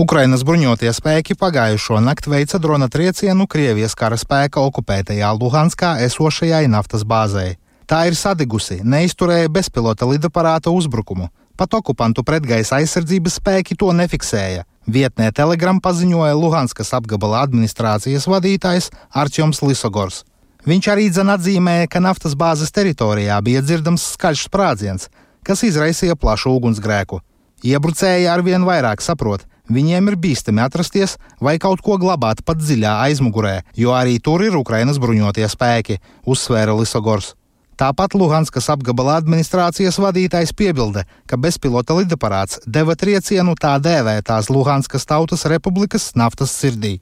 Ukrainas 0.00 0.40
bruņotie 0.48 0.88
spēki 0.96 1.34
pagājušo 1.36 1.98
nakti 2.00 2.30
veica 2.32 2.56
drona 2.62 2.86
triecienu 2.88 3.44
Krievijas 3.50 3.92
kara 3.98 4.16
spēka 4.16 4.62
okupētajā 4.64 5.28
Luhanskā 5.36 5.90
esošajai 6.06 6.70
naftas 6.72 7.04
bāzei. 7.04 7.58
Tā 7.90 7.98
ir 8.08 8.16
sadigusi, 8.16 8.78
neizturēja 8.80 9.50
bezpilota 9.52 10.08
lidaparāta 10.08 10.72
uzbrukumu. 10.72 11.28
Pat 11.52 11.76
okupantu 11.76 12.24
pretgaisa 12.24 12.78
aizsardzības 12.78 13.36
spēki 13.42 13.76
to 13.76 13.92
nefiksēja. 14.00 14.64
Vietnē 14.88 15.28
Telegram 15.36 15.82
paziņoja 15.84 16.38
Luhanskas 16.38 16.94
apgabala 16.96 17.44
administrācijas 17.44 18.24
vadītājs 18.30 18.88
Arčuns 19.12 19.60
Lisogors. 19.60 20.22
Viņš 20.64 20.92
arī 20.94 21.10
dzen 21.12 21.34
atzīmēja, 21.36 21.92
ka 21.92 22.00
naftas 22.00 22.38
bāzes 22.40 22.72
teritorijā 22.72 23.36
bija 23.44 23.60
dzirdams 23.60 24.14
skaļš 24.14 24.48
sprādziens, 24.48 25.10
kas 25.44 25.66
izraisīja 25.68 26.16
plašu 26.16 26.56
ugunsgrēku. 26.56 27.20
Iebrucēji 27.64 28.28
arvien 28.30 28.64
vairāk 28.64 29.02
saprot, 29.04 29.46
Viņiem 29.70 30.08
ir 30.10 30.16
bīstami 30.18 30.64
atrasties 30.64 31.12
vai 31.38 31.54
kaut 31.62 31.78
ko 31.86 31.94
glabāt 32.02 32.40
pat 32.42 32.58
dziļā 32.58 32.96
aizmugurē, 33.06 33.60
jo 33.78 33.92
arī 33.94 34.16
tur 34.18 34.42
ir 34.42 34.56
Ukrainas 34.58 34.98
bruņotie 34.98 35.46
spēki, 35.46 36.00
uzsvēra 36.26 36.74
Lisogors. 36.74 37.36
Tāpat 37.78 38.16
Luhanskas 38.18 38.66
apgabala 38.74 39.14
administrācijas 39.20 39.96
vadītājs 40.02 40.50
piebilda, 40.52 41.04
ka 41.30 41.38
bezpilota 41.40 41.94
lidaparāts 41.96 42.58
deva 42.66 42.96
triecienu 42.98 43.54
tā 43.56 43.76
dēvētās 43.80 44.50
Luhanskas 44.50 45.06
Tautas 45.06 45.46
Republikas 45.48 46.10
naftas 46.18 46.52
sirdī. 46.52 46.98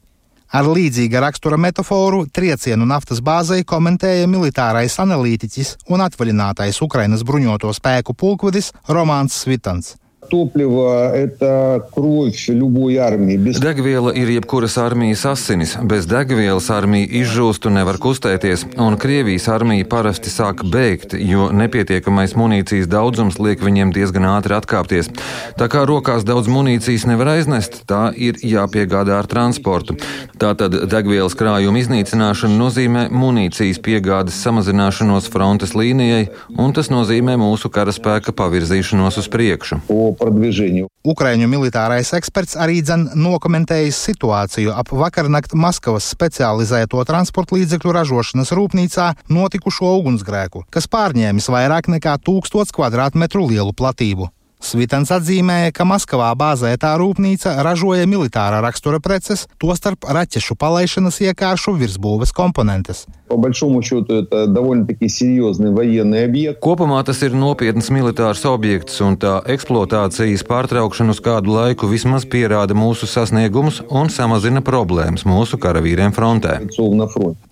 Ar 0.52 0.68
līdzīga 0.68 1.22
rakstura 1.24 1.58
metaforu 1.60 2.26
triecienu 2.32 2.86
naftas 2.88 3.24
bāzei 3.24 3.64
komentēja 3.64 4.28
militārais 4.28 4.96
analītiķis 5.02 5.72
un 5.88 6.04
atvaļinātais 6.04 6.82
Ukrainas 6.84 7.24
bruņoto 7.24 7.72
spēku 7.80 8.14
pulkvedis 8.14 8.70
Romāns 8.88 9.40
Svitans 9.40 9.96
Topливо – 10.29 11.13
это 11.13 11.87
кровь 11.93 12.45
любой 12.47 12.97
армии. 12.97 13.37
Без... 13.37 13.59
Degviela 13.59 14.11
ir 14.11 14.29
jebkuras 14.29 14.77
armijas 14.77 15.25
asinis. 15.25 15.77
Bez 15.81 16.05
degvielas 16.05 16.69
armija 16.71 17.07
izžūst 17.21 17.67
un 17.67 17.77
nevar 17.77 17.99
kustēties, 18.01 18.65
un 18.81 18.97
Krievijas 18.97 19.47
armija 19.51 19.85
parasti 19.85 20.31
sāk 20.33 20.63
bēgt, 20.65 21.15
jo 21.19 21.49
nepietiekamais 21.53 22.35
munīcijas 22.39 22.89
daudzums 22.89 23.39
liek 23.39 23.61
viņiem 23.63 23.93
diezgan 23.93 24.25
ātri 24.31 24.57
atkāpties. 24.57 25.11
Tā 25.59 25.67
kā 25.69 25.83
rokās 25.85 26.25
daudz 26.25 26.49
munīcijas 26.51 27.05
nevar 27.09 27.35
aiznest, 27.35 27.83
tā 27.89 28.13
ir 28.15 28.39
jāpiegādā 28.41 29.19
ar 29.19 29.29
transportu. 29.29 29.97
Tātad 30.39 30.75
degvielas 30.89 31.37
krājuma 31.37 31.83
iznīcināšana 31.83 32.57
nozīmē 32.57 33.05
munīcijas 33.11 33.81
piegādes 33.83 34.39
samazināšanos 34.43 35.29
frontes 35.29 35.75
līnijai, 35.77 36.29
un 36.57 36.73
tas 36.73 36.89
nozīmē 36.93 37.37
mūsu 37.39 37.69
karaspēka 37.73 38.33
pavirzīšanos 38.33 39.21
uz 39.21 39.29
priekšu 39.29 39.81
продвижению. 40.19 40.89
Ukraiņu 41.03 41.49
militārais 41.51 42.13
eksperts 42.15 42.57
arī 42.59 42.81
dzen 42.85 43.09
nokomentējis 43.19 43.99
situāciju 44.09 44.75
ap 44.75 44.93
vakarnakt 44.95 45.55
Maskavas 45.55 46.07
specializēto 46.13 47.03
transporta 47.07 47.57
līdzekļu 47.57 47.95
ražošanas 47.99 48.53
rūpnīcā 48.55 49.09
notikušo 49.33 49.97
ugunsgrēku, 49.99 50.65
kas 50.73 50.87
pārņēmis 50.91 51.51
vairāk 51.55 51.91
nekā 51.95 52.19
1000 52.23 52.71
km2 52.75 53.49
lielu 53.51 53.75
platību. 53.75 54.29
Svitens 54.58 55.12
atzīmēja, 55.14 55.70
ka 55.70 55.84
Maskavā 55.86 56.32
bāzētā 56.34 56.96
rūpnīca 56.98 57.52
ražoja 57.62 58.08
militāra 58.10 58.58
rakstura 58.64 58.98
preces, 58.98 59.46
tostarp 59.62 60.02
raķešu 60.02 60.56
palaišanas 60.58 61.20
iekāršu 61.22 61.76
virsbūves 61.78 62.34
komponentes. 62.34 63.04
Kopumā 66.64 67.02
tas 67.06 67.22
ir 67.22 67.36
nopietns 67.38 67.90
militārs 67.94 68.42
objekts, 68.50 68.98
un 69.04 69.18
tā 69.20 69.34
eksploatācijas 69.54 70.42
pārtraukšana 70.48 71.14
uz 71.14 71.22
kādu 71.22 71.54
laiku 71.54 71.90
vismaz 71.92 72.26
pierāda 72.26 72.74
mūsu 72.74 73.06
sasniegumus 73.06 73.82
un 73.88 74.10
samazina 74.10 74.64
problēmas 74.64 75.26
mūsu 75.28 75.60
karavīriem 75.62 76.16
frontē. 76.16 76.56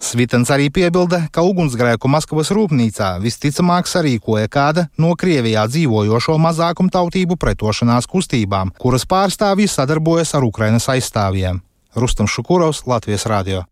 Svitens 0.02 0.50
arī 0.50 0.72
piebilda, 0.74 1.22
ka 1.30 1.46
ugunsgrēku 1.46 2.10
Maskavas 2.10 2.50
rūpnīcā 2.56 3.14
visticamāk 3.22 3.86
sarīkoja 3.86 4.50
kāda 4.50 4.88
no 4.98 5.14
Krievijā 5.14 5.68
dzīvojošo 5.70 6.40
mazākumu 6.40 6.95
tautību 6.96 7.38
pretošanās 7.40 8.08
kustībām, 8.10 8.74
kuras 8.80 9.06
pārstāvji 9.06 9.68
sadarbojas 9.70 10.34
ar 10.34 10.48
Ukrainas 10.48 10.88
aizstāvjiem. 10.92 11.62
Rustam 11.96 12.28
Šukurovs, 12.28 12.84
Latvijas 12.88 13.24
Rādio. 13.28 13.64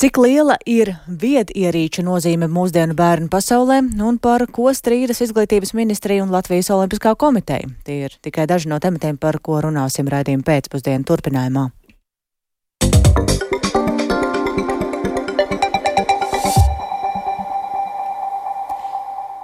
Cik 0.00 0.16
liela 0.16 0.54
ir 0.64 0.94
viedierīču 1.04 2.00
nozīme 2.06 2.46
mūsdienu 2.48 2.94
bērnu 2.96 3.28
pasaulē 3.28 3.82
un 4.00 4.16
par 4.16 4.46
ko 4.48 4.70
strīdas 4.72 5.20
izglītības 5.26 5.74
ministrija 5.76 6.24
un 6.24 6.32
Latvijas 6.32 6.70
Olimpiskā 6.72 7.12
komiteja? 7.20 7.68
Tie 7.84 8.06
ir 8.06 8.14
tikai 8.24 8.46
daži 8.48 8.72
no 8.72 8.78
tematiem, 8.80 9.18
par 9.20 9.36
ko 9.44 9.60
runāsim 9.60 10.08
raidījuma 10.08 10.46
pēcpusdienu 10.46 11.04
turpinājumā. 11.04 11.66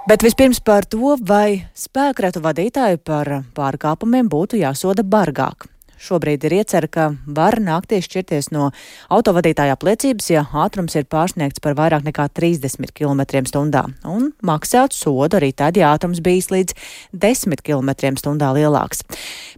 Bet 0.07 0.23
vispirms 0.23 0.61
par 0.63 0.85
to, 0.87 1.17
vai 1.19 1.65
spēkratu 1.75 2.39
vadītāji 2.39 2.95
par 3.03 3.27
pārkāpumiem 3.57 4.29
būtu 4.31 4.55
jāsoda 4.55 5.03
bargāk. 5.03 5.67
šobrīd 5.99 6.45
ir 6.45 6.53
iecerta, 6.61 6.87
ka 6.87 7.05
var 7.25 7.57
nākties 7.59 8.05
šķirties 8.05 8.51
no 8.53 8.69
autovadītāja 9.09 9.75
apliecības, 9.75 10.29
ja 10.29 10.45
ātrums 10.53 10.95
ir 10.95 11.09
pārsniegts 11.11 11.59
par 11.59 11.75
vairāk 11.75 12.05
nekā 12.05 12.29
30 12.29 12.93
km/h, 12.93 13.83
un 14.05 14.31
maksāt 14.41 14.95
sodu 14.95 15.41
arī 15.41 15.51
tad, 15.51 15.75
ja 15.75 15.91
ātrums 15.91 16.21
bijis 16.23 16.51
līdz 16.53 16.77
10 17.11 17.65
km/h 17.65 18.53
lielāks. 18.61 19.03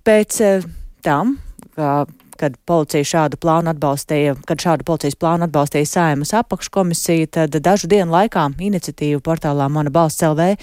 Pēc 0.02 0.42
eh, 0.42 0.66
tam, 1.04 1.38
kā 1.76 2.08
kad 2.40 2.56
policija 2.70 3.08
šādu 3.08 3.40
plānu 3.42 3.74
atbalstīja, 3.74 4.36
kad 4.48 4.64
šādu 4.64 4.86
policijas 4.88 5.18
plānu 5.20 5.48
atbalstīja 5.48 5.90
Saimas 5.90 6.34
apakškomisija, 6.40 7.30
tad 7.40 7.58
dažu 7.66 7.90
dienu 7.92 8.14
laikā 8.16 8.46
iniciatīvu 8.70 9.22
portālā 9.26 9.68
Mana 9.72 9.92
balss 9.94 10.24
LV 10.24 10.56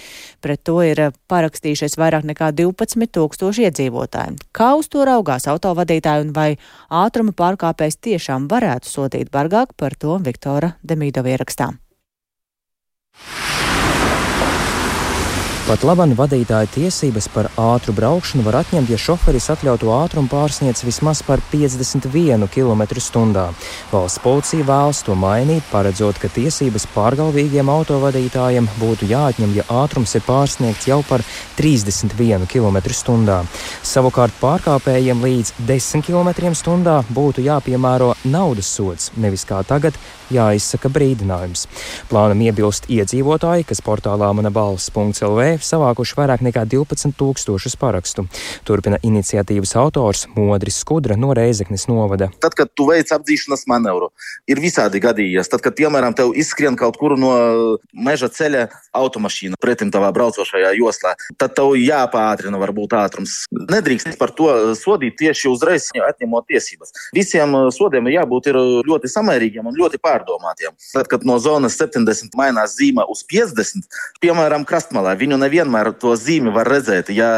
pret 0.43 0.63
to 0.67 0.79
ir 0.85 1.03
parakstījušies 1.31 1.97
vairāk 2.01 2.27
nekā 2.31 2.51
12 2.57 3.13
tūkstoši 3.17 3.67
iedzīvotāji. 3.69 4.37
Kā 4.57 4.73
uz 4.79 4.89
to 4.91 5.05
raugās 5.07 5.47
autovadītāji 5.51 6.27
un 6.27 6.33
vai 6.35 6.49
ātruma 6.89 7.35
pārkāpējs 7.37 8.01
tiešām 8.09 8.49
varētu 8.51 8.89
sodīt 8.89 9.33
bargāk, 9.33 9.77
par 9.77 9.95
to 9.99 10.17
Viktora 10.23 10.75
Demīdova 10.83 11.35
ierakstā. 11.35 11.73
Pat 15.67 15.81
labam 15.83 16.13
vadītāja 16.15 16.69
tiesības 16.71 17.25
par 17.27 17.49
ātru 17.59 17.91
braukšanu 17.91 18.45
var 18.45 18.55
atņemt, 18.61 18.87
ja 18.87 18.95
šoferis 19.03 19.49
atļautu 19.51 19.89
ātrumu 19.91 20.29
pārsniedz 20.31 20.85
vismaz 20.87 21.19
par 21.27 21.41
51 21.51 22.45
km/h. 22.53 23.41
Valsts 23.91 24.21
policija 24.23 24.63
vēlas 24.63 25.01
to 25.03 25.17
mainīt, 25.19 25.67
paredzot, 25.67 26.21
ka 26.23 26.31
tiesības 26.31 26.87
pārgalvīgiem 26.93 27.67
autovadītājiem 27.73 28.69
būtu 28.79 29.09
jāatņem, 29.11 29.57
ja 29.59 29.65
ātrums 29.81 30.15
ir 30.15 30.23
pārsniegts 30.23 30.87
jau 30.87 31.01
par 31.09 31.25
31 31.59 32.47
km/h. 32.47 33.41
Savukārt 33.91 34.39
pārkāpējiem 34.39 35.25
līdz 35.27 35.51
10 35.67 36.07
km/h 36.07 37.03
būtu 37.11 37.43
jāpiemēro 37.43 38.13
naudas 38.23 38.71
sods, 38.71 39.11
nevis 39.19 39.43
kā 39.43 39.59
tagad 39.67 39.99
jāizsaka 40.33 40.91
brīdinājums. 40.93 41.65
Plānam 42.11 42.41
iebilst 42.45 42.87
iedzīvotāji, 42.91 43.67
kas 43.69 43.81
portālā 43.85 44.29
mana 44.35 44.51
balss.lv 44.53 45.47
savākuši 45.63 46.17
vairāk 46.17 46.43
nekā 46.47 46.65
12 46.69 47.15
tūkstošus 47.17 47.77
parakstu. 47.79 48.27
Turpina 48.67 48.99
iniciatīvas 49.05 49.75
autors 49.79 50.25
Modris 50.35 50.81
Skudra 50.83 51.17
no 51.19 51.33
Reizeknes 51.37 51.87
novada. 51.89 52.29
Tad, 52.43 52.55
kad 52.57 52.71
tu 52.75 52.87
veic 52.89 53.11
apdzīšanas 53.13 53.65
manevru, 53.71 54.11
ir 54.49 54.61
visādi 54.63 55.01
gadījies. 55.03 55.49
Tad, 55.51 55.63
kad, 55.65 55.75
piemēram, 55.77 56.15
tev 56.17 56.33
izskrien 56.37 56.77
kaut 56.79 56.99
kur 56.99 57.17
no 57.19 57.33
meža 57.93 58.29
ceļa 58.33 58.67
automašīna 58.97 59.59
pretim 59.61 59.91
tavā 59.93 60.11
braucošajā 60.15 60.73
joslā, 60.77 61.15
tad 61.39 61.55
tev 61.57 61.75
jāpātrina 61.79 62.59
varbūt 62.61 62.95
ātrums. 62.97 63.39
Nedrīkst 63.51 64.17
par 64.19 64.33
to 64.37 64.49
sodīt 64.77 65.17
tieši 65.21 65.51
uzreiz, 65.51 65.89
atņemot 66.07 66.47
tiesības. 66.49 66.93
Visiem 67.15 67.55
sodiem 67.73 68.09
jābūt 68.11 68.51
ļoti 68.87 69.11
samērīgiem 69.11 69.67
un 69.69 69.77
ļoti 69.77 70.01
pārdomātiem. 70.17 70.75
Tad, 70.93 71.07
kad 71.11 71.25
no 71.27 71.37
zonas 71.39 71.77
70 71.79 72.35
mainās 72.37 72.75
zīme 72.77 73.05
uz 73.09 73.23
50, 73.29 73.87
piemēram, 74.23 74.65
krastmalā, 74.67 75.15
viņu 75.19 75.39
nevienmēr 75.41 75.93
to 76.01 76.15
zīmi 76.17 76.53
var 76.53 76.69
redzēt. 76.71 77.11
Ja 77.15 77.29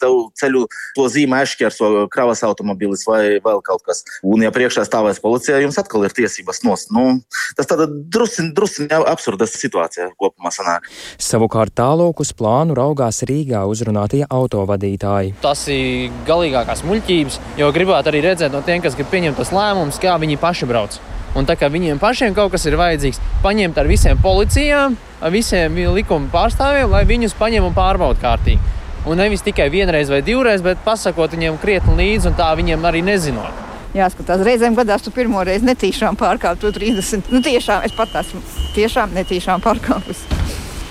tev 0.00 0.32
ceļu 0.38 0.66
to 0.96 1.08
zīmi 1.12 1.38
aizšķērso 1.42 2.08
kravas 2.12 2.42
automobilis 2.46 3.04
vai 3.08 3.38
vēl 3.44 3.62
kaut 3.64 3.84
kas, 3.86 4.02
un 4.22 4.44
ja 4.44 4.52
priekšā 4.54 4.84
stāvēs 4.88 5.22
policija, 5.22 5.60
jums 5.62 5.78
atkal 5.80 6.06
ir 6.06 6.16
tiesības 6.16 6.62
nost. 6.66 6.92
Nu, 6.92 7.20
tas 7.58 7.68
tāda 7.70 7.86
drusciņa 7.88 8.54
drusciņ 8.56 8.90
absurda 9.12 9.48
situācija 9.48 10.10
kopumā 10.20 10.52
sanāk. 10.54 10.88
Savukārt 11.22 11.74
tālāk 11.78 12.22
uz 12.22 12.32
plānu 12.36 12.76
raugās 12.78 13.22
Rīgā 13.28 13.64
uzrunātie 13.70 14.24
autovadītāji. 14.28 15.36
Tas 15.44 15.64
ir 15.72 16.12
galīgākās 16.28 16.84
muļķības, 16.88 17.40
jo 17.60 17.72
gribētu 17.74 18.12
arī 18.12 18.24
redzēt 18.28 18.54
no 18.54 18.62
tiem, 18.66 18.82
kas 18.84 18.98
grib 18.98 19.10
pieņemt 19.12 19.40
tos 19.40 19.52
lēmumus, 19.54 20.00
kā 20.02 20.16
viņi 20.20 20.40
paši 20.42 20.68
brauc. 20.70 21.00
Un 21.38 21.48
tā 21.48 21.56
kā 21.56 21.70
viņiem 21.72 22.00
pašiem 22.02 22.34
kaut 22.36 22.52
kas 22.52 22.66
ir 22.68 22.76
vajadzīgs, 22.76 23.20
paņemt 23.44 23.78
ar 23.80 23.88
visiem 23.88 24.18
policijām, 24.20 24.98
ar 25.20 25.32
visiem 25.32 25.78
likuma 25.96 26.28
pārstāvjiem, 26.32 26.92
lai 26.92 27.06
viņus 27.08 27.38
paņem 27.38 27.70
un 27.70 27.76
pārbauda 27.76 28.20
kārtīgi. 28.20 28.60
Un 29.08 29.18
nevis 29.18 29.42
tikai 29.42 29.66
vienreiz 29.72 30.12
vai 30.12 30.20
divreiz, 30.22 30.62
bet 30.62 30.84
pasakot 30.84 31.32
viņiem 31.32 31.56
krietni 31.62 31.96
līdzi 31.98 32.30
un 32.30 32.36
tā 32.38 32.52
viņiem 32.58 32.84
arī 32.86 33.00
nezinot. 33.02 33.62
Jāskatās, 33.96 34.44
reizēm 34.46 34.76
gadās, 34.76 35.02
tu 35.04 35.10
pirmo 35.12 35.42
reizi 35.44 35.66
netīšām 35.68 36.16
pārkāptu 36.20 36.70
30. 36.72 37.32
Nu, 37.32 37.42
tiešām 37.44 37.82
es 37.84 37.96
pat 37.96 38.14
esmu 38.22 38.40
tiešām 38.76 39.12
netīšām 39.16 39.64
pārkāpus. 39.64 40.22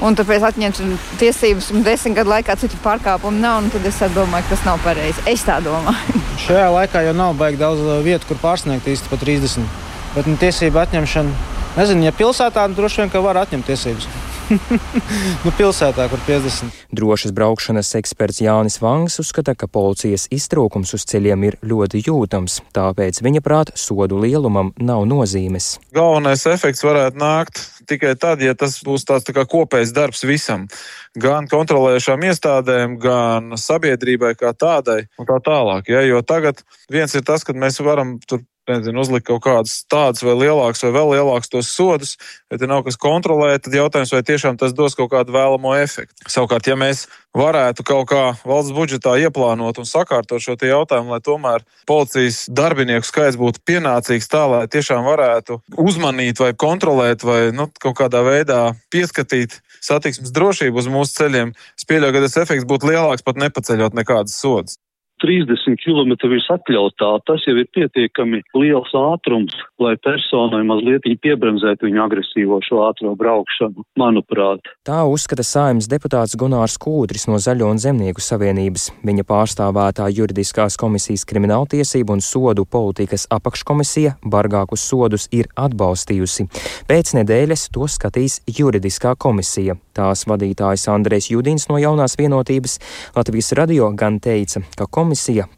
Un 0.01 0.17
tāpēc 0.17 0.43
atņemt 0.47 0.81
tiesības, 1.21 1.69
un 1.73 1.85
desmit 1.85 2.17
gadu 2.17 2.33
laikā 2.33 2.55
citu 2.57 2.77
pārkāpumu 2.81 3.37
nav. 3.41 3.69
Tad 3.73 3.85
es 3.85 3.99
domāju, 4.15 4.47
ka 4.47 4.55
tas 4.55 4.65
nav 4.65 4.81
pareizi. 4.85 5.21
Es 5.29 5.45
tā 5.45 5.59
domāju. 5.61 6.21
Šajā 6.41 6.67
laikā 6.73 7.05
jau 7.05 7.13
nav 7.17 7.37
baigi 7.37 7.61
daudz 7.61 7.85
vietu, 8.05 8.29
kur 8.29 8.41
pārsniegt 8.41 8.89
īsti 8.89 9.13
pa 9.13 9.21
30. 9.21 9.90
Bet 10.11 10.27
nu, 10.27 10.35
tiesību 10.35 10.81
atņemšana, 10.81 11.31
nezinu, 11.77 12.03
ja 12.03 12.11
pilsētā 12.11 12.65
nu, 12.67 12.75
droši 12.75 13.05
vien 13.05 13.23
var 13.23 13.37
atņemt 13.45 13.69
tiesības. 13.69 14.09
nu, 15.45 15.51
pilsētā, 15.55 16.07
kur 16.11 16.19
50. 16.27 16.79
Drošas 16.91 17.31
braukšanas 17.35 17.93
eksperts 18.01 18.41
Jānis 18.43 18.81
Vangs 18.83 19.15
uzskata, 19.23 19.55
ka 19.55 19.69
policijas 19.71 20.27
iztrūkums 20.33 20.91
uz 20.97 21.05
ceļiem 21.07 21.45
ir 21.47 21.57
ļoti 21.63 22.03
jūtams, 22.09 22.59
tāpēc 22.75 23.21
viņa 23.23 23.43
prāt 23.45 23.71
sodu 23.79 24.19
lielumam 24.19 24.73
nav 24.83 25.05
nozīmes. 25.07 25.77
Galvenais 25.95 26.43
efekts 26.51 26.83
varētu 26.83 27.21
nākt 27.21 27.63
tikai 27.87 28.13
tad, 28.19 28.43
ja 28.43 28.55
tas 28.57 28.77
būs 28.85 29.07
tāds 29.07 29.27
tā 29.27 29.45
kopējs 29.47 29.95
darbs 29.95 30.25
visam. 30.27 30.67
Gan 31.15 31.47
kontrolējušām 31.51 32.27
iestādēm, 32.29 32.99
gan 33.01 33.55
sabiedrībai 33.59 34.35
kā 34.39 34.53
tādai 34.55 35.05
un 35.19 35.27
tā 35.27 35.39
tālāk. 35.43 35.91
Ja? 35.91 36.03
Jo 36.07 36.21
tagad 36.23 36.63
viens 36.91 37.15
ir 37.15 37.25
tas, 37.27 37.43
ka 37.47 37.55
mēs 37.55 37.79
varam 37.83 38.17
tur 38.27 38.43
nezinu, 38.69 39.01
uzlikt 39.01 39.25
kaut 39.27 39.41
kādus 39.45 39.81
tādus 39.89 40.23
vai 40.25 40.35
lielākus 40.37 40.83
vai 40.85 40.91
vēl 40.93 41.13
lielākus 41.15 41.49
tos 41.51 41.71
sodus, 41.73 42.13
ja 42.51 42.59
te 42.61 42.69
nav 42.69 42.83
kas 42.85 42.99
kontrolē, 43.01 43.55
tad 43.59 43.73
jautājums, 43.75 44.13
vai 44.13 44.21
tiešām 44.27 44.59
tas 44.61 44.75
dos 44.77 44.95
kaut 44.97 45.11
kādu 45.13 45.33
vēlamo 45.35 45.73
efektu. 45.81 46.27
Savukārt, 46.29 46.69
ja 46.69 46.77
mēs 46.79 47.07
varētu 47.37 47.85
kaut 47.87 48.09
kā 48.11 48.23
valsts 48.45 48.75
budžetā 48.75 49.15
ieplānot 49.23 49.79
un 49.81 49.87
sakārtot 49.87 50.43
šo 50.43 50.57
jautājumu, 50.59 51.15
lai 51.15 51.21
tomēr 51.23 51.65
policijas 51.89 52.43
darbinieku 52.51 53.07
skaits 53.07 53.39
būtu 53.39 53.63
pienācīgs 53.65 54.29
tā, 54.31 54.45
lai 54.51 54.61
tiešām 54.71 55.07
varētu 55.07 55.61
uzmanīt 55.79 56.43
vai 56.43 56.51
kontrolēt 56.53 57.25
vai 57.25 57.41
nu, 57.55 57.69
kaut 57.81 57.97
kādā 58.03 58.21
veidā 58.27 58.61
pieskatīt 58.93 59.61
satiksmes 59.81 60.33
drošību 60.35 60.83
uz 60.83 60.91
mūsu 60.91 61.17
ceļiem, 61.17 61.55
es 61.79 61.89
pieļauju, 61.89 62.13
ka 62.13 62.23
tas 62.27 62.39
efekts 62.43 62.69
būtu 62.69 62.91
lielāks 62.91 63.25
pat 63.25 63.41
nepaceļot 63.41 63.97
nekādas 63.97 64.37
sodas. 64.37 64.77
30 65.21 65.77
km 65.81 66.15
virs 66.31 66.47
atļautā, 66.53 67.11
tas 67.27 67.43
jau 67.47 67.55
ir 67.59 67.69
pietiekami 67.75 68.41
liels 68.57 68.91
ātrums, 68.97 69.55
lai 69.81 69.93
personai 70.01 70.63
mazliet 70.67 71.05
piebremzētu 71.21 71.87
viņu 71.87 72.01
agresīvo 72.03 72.59
šo 72.65 72.81
ātro 72.87 73.13
braukšanu, 73.19 73.85
manuprāt. 73.99 74.65
Tā 74.87 75.03
uzskata 75.09 75.45
saimnes 75.45 75.89
deputāts 75.91 76.37
Gunārs 76.39 76.77
Kūdris 76.81 77.27
no 77.29 77.37
Zaļo 77.41 77.69
un 77.73 77.81
Zemnieku 77.81 78.23
savienības. 78.23 78.89
Viņa 79.05 79.25
pārstāvētā 79.29 80.07
juridiskās 80.15 80.77
komisijas 80.81 81.25
krimināltiesību 81.29 82.17
un 82.17 82.25
sodu 82.25 82.65
politikas 82.65 83.27
apakškomisija 83.33 84.17
bargākus 84.25 84.87
sodus 84.89 85.27
ir 85.35 85.49
atbalstījusi. 85.59 86.47
Pēc 86.89 87.13
nedēļas 87.19 87.67
to 87.75 87.87
skatīs 87.91 88.41
juridiskā 88.49 89.13
komisija. 89.19 89.77
Tās 89.97 90.23
vadītājs 90.29 90.87
Andrēs 90.91 91.29
Judins 91.33 91.67
no 91.69 91.77
jaunās 91.81 92.15
vienotības 92.19 92.77
Latvijas 93.17 93.51
radio 93.59 93.91
gan 93.97 94.21
teica, 94.23 94.63
ka 94.79 94.87
komisija 94.87 95.10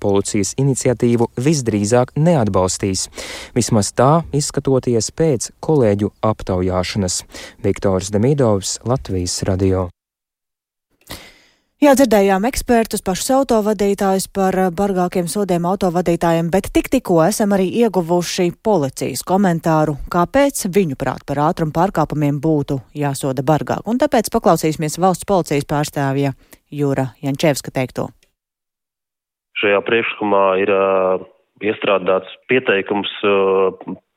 policijas 0.04 0.54
iniciatīvu 0.58 1.30
visdrīzāk 1.38 2.16
neatbalstīs. 2.16 3.08
Vismaz 3.56 3.94
tā 3.94 4.12
izskatoties 4.34 5.12
pēc 5.16 5.52
kolēģu 5.64 6.14
aptaujāšanas. 6.22 7.24
Viktors 7.64 8.14
Demidovs, 8.14 8.80
Latvijas 8.88 9.42
radio. 9.48 9.90
Jā, 11.84 11.98
dzirdējām 12.00 12.46
ekspertus, 12.48 13.02
pašus 13.04 13.34
autovadītājus 13.36 14.30
par 14.32 14.56
eh, 14.56 14.70
bargākiem 14.72 15.28
sodiem 15.28 15.66
autovadītājiem, 15.68 16.48
bet 16.54 16.70
tik 16.72 16.88
tikko 16.94 17.18
esam 17.26 17.52
arī 17.58 17.66
ieguvuši 17.82 18.54
policijas 18.64 19.26
komentāru, 19.28 19.98
kāpēc 20.08 20.64
viņu 20.72 20.96
prāt 20.96 21.28
par 21.28 21.44
ātrumu 21.50 21.76
pārkāpumiem 21.76 22.40
būtu 22.40 22.80
jāsoda 22.96 23.44
bargāk. 23.44 23.84
Un 23.84 24.00
tāpēc 24.00 24.32
paklausīsimies 24.32 24.96
valsts 24.96 25.28
policijas 25.28 25.68
pārstāvja 25.68 26.38
Jūra 26.72 27.10
Jančevska 27.20 27.76
teikto. 27.76 28.14
Šajā 29.62 29.82
priekšlikumā 29.86 30.44
ir 30.64 30.72
iestrādāts 31.64 32.32
pieteikums 32.50 33.12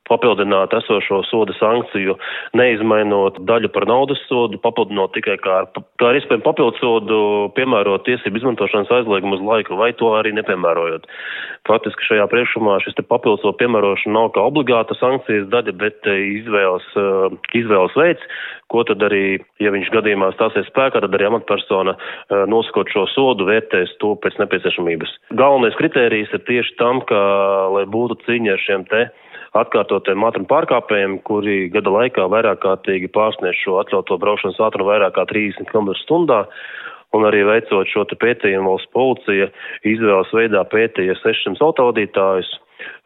papildināt 0.09 0.73
esošo 0.79 1.21
soda 1.29 1.55
sankciju, 1.59 2.17
neizmainot 2.57 3.41
daļu 3.47 3.71
par 3.75 3.87
naudas 3.89 4.21
sodu, 4.29 4.59
papildinot 4.63 5.15
tikai 5.17 5.37
kā 5.43 5.57
kā 5.97 6.09
ar 6.09 6.17
iespējamu 6.19 6.45
papildu 6.45 6.79
sodu, 6.81 7.19
piemērot 7.57 8.05
tiesību 8.07 8.41
izmantošanas 8.41 8.91
aizliegumu 8.99 9.37
uz 9.37 9.43
laiku, 9.45 9.77
vai 9.79 9.91
to 9.97 10.11
arī 10.17 10.33
nepiemērojot. 10.37 11.07
Faktiski 11.67 12.11
šajā 12.11 12.27
priekšumā 12.31 12.77
šis 12.85 12.97
papildus 13.09 13.43
sodu 13.43 13.57
piemērošana 13.61 14.15
nav 14.15 14.31
kā 14.35 14.45
obligāta 14.47 14.97
sankcijas 14.99 15.49
daļa, 15.53 15.75
bet 15.81 16.09
eh, 16.09 16.21
izvēles, 16.41 16.87
eh, 16.99 17.37
izvēles 17.59 17.97
veids, 17.97 18.27
ko 18.71 18.83
tad 18.87 19.03
arī, 19.07 19.39
ja 19.63 19.71
viņš 19.73 19.91
gadījumā 19.95 20.31
stāsies 20.35 20.67
spēkā, 20.71 21.01
tad 21.03 21.13
arī 21.17 21.29
amatpersona 21.29 21.97
eh, 21.97 22.43
nosakot 22.51 22.91
šo 22.93 23.07
sodu 23.13 23.47
vērtēs 23.49 23.97
to 24.03 24.15
pēc 24.23 24.39
nepieciešamības. 24.43 25.15
Galvenais 25.39 25.77
kritērijs 25.79 26.35
ir 26.35 26.43
tieši 26.49 26.77
tam, 26.81 27.01
ka, 27.09 27.21
lai 27.73 27.87
būtu 27.89 28.21
cīņa 28.27 28.55
ar 28.55 28.67
šiem 28.67 28.87
te 28.91 29.07
atkārtotiem 29.55 30.25
ātruma 30.27 30.49
pārkāpējiem, 30.51 31.19
kuri 31.27 31.69
gada 31.73 31.93
laikā 31.93 32.27
vairāk 32.31 32.61
kārtīgi 32.65 33.11
pārsniedz 33.13 33.59
šo 33.61 33.79
atļautu 33.83 34.19
braukšanas 34.21 34.61
ātrumu 34.67 34.91
vairāk 34.91 35.15
kā 35.17 35.27
30 35.31 35.71
km/h. 35.71 36.43
Un 37.15 37.23
arī 37.23 37.45
veicot 37.47 37.87
šo 37.87 38.03
pētījumu, 38.19 38.73
valsts 38.73 38.91
policija 38.91 39.47
izvēles 39.87 40.33
veidā 40.35 40.65
pētīja 40.67 41.15
600 41.21 41.63
autovadītājus, 41.63 42.49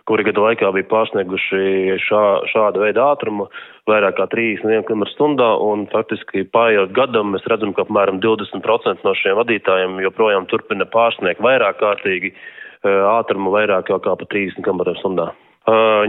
kuri 0.09 0.25
gada 0.25 0.41
laikā 0.47 0.71
bija 0.73 0.87
pārsnieguši 0.89 1.99
šā, 2.01 2.21
šāda 2.49 2.81
veida 2.81 3.11
ātrumu 3.13 3.45
vairāk 3.89 4.17
kā 4.17 4.25
31 4.33 4.87
km/h, 4.89 5.51
un 5.67 5.85
faktiski 5.93 6.47
pārējot 6.49 6.95
gadam 6.97 7.35
mēs 7.35 7.45
redzam, 7.51 7.75
ka 7.77 7.85
apmēram 7.85 8.17
20% 8.25 9.05
no 9.05 9.13
šiem 9.21 9.37
vadītājiem 9.37 10.01
joprojām 10.07 10.49
turpina 10.49 10.89
pārsniegt 10.89 11.45
vairāk 11.45 11.77
kārtīgi 11.83 12.33
ātrumu 12.81 13.53
vairāk 13.53 13.93
kā 13.93 14.01
pa 14.01 14.33
30 14.33 14.65
km/h. 14.65 15.29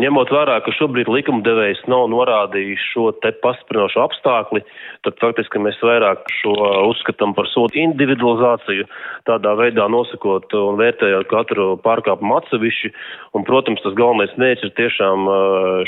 Ņemot 0.02 0.30
vērā, 0.32 0.56
ka 0.64 0.72
šobrīd 0.74 1.10
likumdevējs 1.12 1.82
nav 1.90 2.06
norādījis 2.10 2.82
šo 2.92 3.10
te 3.22 3.30
pastiprinošu 3.44 4.00
apstākli, 4.02 4.62
tad 5.06 5.18
faktiski 5.20 5.60
mēs 5.62 5.78
vairāk 5.84 6.24
šo 6.40 6.54
uzskatām 6.88 7.34
par 7.36 7.46
sodu 7.52 7.78
individualizāciju, 7.82 8.88
tādā 9.28 9.54
veidā 9.60 9.86
nosakot 9.92 10.56
un 10.58 10.80
vērtējot 10.80 11.30
katru 11.30 11.68
pārkāpumu 11.84 12.40
atsevišķi. 12.40 12.92
Un, 13.36 13.46
protams, 13.46 13.84
tas 13.84 13.94
galvenais 13.98 14.34
mērķis 14.40 14.70
ir 14.70 14.76
tiešām 14.80 15.30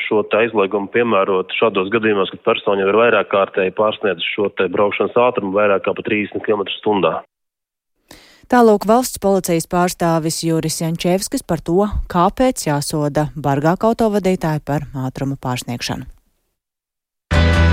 šo 0.07 0.23
te 0.29 0.45
aizliegumu 0.45 0.93
piemērot 0.95 1.57
šādos 1.59 1.91
gadījumos, 1.95 2.31
kad 2.37 2.47
persona 2.53 2.85
jau 2.85 2.93
ir 2.93 3.01
vairāk 3.01 3.33
kārtēji 3.35 3.75
pārsniedz 3.81 4.33
šo 4.37 4.53
te 4.55 4.69
braukšanas 4.71 5.19
ātrumu 5.29 5.57
vairāk 5.57 5.89
kā 5.89 5.97
pa 5.97 6.07
30 6.07 6.45
km/h. 6.47 7.23
Tālūk 8.45 8.85
valsts 8.85 9.21
policijas 9.25 9.65
pārstāvis 9.71 10.43
Juris 10.45 10.83
Jančevskis 10.83 11.45
par 11.49 11.63
to, 11.65 11.87
kāpēc 12.13 12.67
jāsoda 12.67 13.31
bargāk 13.35 13.87
autovadītāji 13.89 14.61
par 14.69 14.85
ātruma 14.93 15.39
pārsniegšanu. 15.41 16.05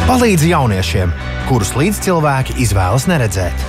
Palīdzi 0.07 0.53
jauniešiem, 0.53 1.11
kurus 1.49 1.75
līdzcilvēki 1.75 2.55
izvēlas 2.63 3.05
neredzēt. 3.11 3.67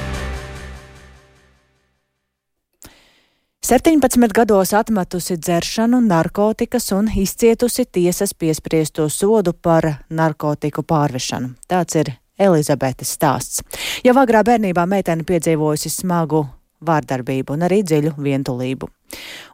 17 3.66 4.34
gados 4.34 4.72
atmetusi 4.74 5.36
dzeršanu, 5.38 6.00
narkotikas 6.06 6.90
un 6.92 7.10
izcietusi 7.16 7.84
tiesas 7.84 8.34
piespriesto 8.34 9.08
sodu 9.08 9.52
par 9.52 9.86
narkotiku 10.10 10.82
pārvešanu. 10.82 11.54
Tāds 11.70 11.98
ir 11.98 12.14
Elizabetes 12.38 13.14
stāsts. 13.14 13.62
Jau 14.02 14.16
agrā 14.18 14.42
bērnībā 14.46 14.86
meitene 14.86 15.22
piedzīvojusi 15.26 15.94
smagu 15.94 16.46
vārdarbību 16.82 17.56
un 17.56 17.66
arī 17.68 17.82
dziļu 17.86 18.14
vientulību. 18.18 18.88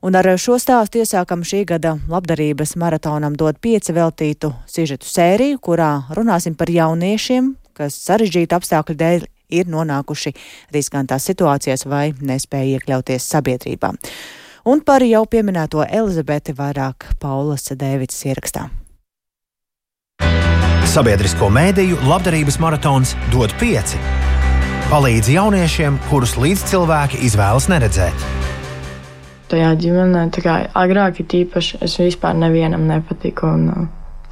Un 0.06 0.18
ar 0.18 0.28
šo 0.38 0.58
stāstu 0.62 1.02
iesākam 1.02 1.42
šī 1.46 1.64
gada 1.68 1.96
labdarības 2.10 2.76
maratonam 2.78 3.36
dot 3.38 3.58
pieci 3.60 3.94
veltītu 3.94 4.52
sižetu 4.70 5.08
sēriju, 5.08 5.58
kurā 5.58 5.90
runāsim 6.14 6.54
par 6.58 6.70
jauniešiem, 6.70 7.54
kas 7.78 7.98
sarežģītu 8.06 8.58
apstākļu 8.58 8.98
dēļ 8.98 9.28
ir 9.48 9.70
nonākuši 9.70 10.34
riskantās 10.74 11.28
situācijās 11.30 11.86
vai 11.88 12.10
nespēja 12.20 12.78
iekļauties 12.78 13.30
sabiedrībā. 13.32 13.94
Un 14.68 14.82
par 14.84 15.04
jau 15.06 15.22
pieminēto 15.24 15.86
Elizabeti 15.86 16.52
vairāk 16.52 17.08
Paulas 17.22 17.70
Dēvids 17.72 18.20
ierakstā. 18.28 18.68
Sabiedrisko 20.88 21.48
mēdīju 21.52 22.00
labdarības 22.08 22.56
maratons 22.60 23.14
dod 23.32 23.52
pieci 23.60 24.00
palīdz 24.88 25.28
jauniešiem, 25.28 25.98
kurus 26.08 26.32
līdzcilvēki 26.40 27.18
izvēlas 27.26 27.66
neredzēt. 27.68 28.22
Tajā 29.52 29.74
ģimenē, 29.82 30.22
tā 30.32 30.40
kā 30.40 30.54
agrāk 30.80 31.20
ir 31.20 31.34
īpaši, 31.42 31.82
es 31.84 31.98
vispār 32.00 32.36
nevienam 32.40 32.86
nepatiku, 32.88 33.50
un 33.52 33.66
uh, 33.68 33.82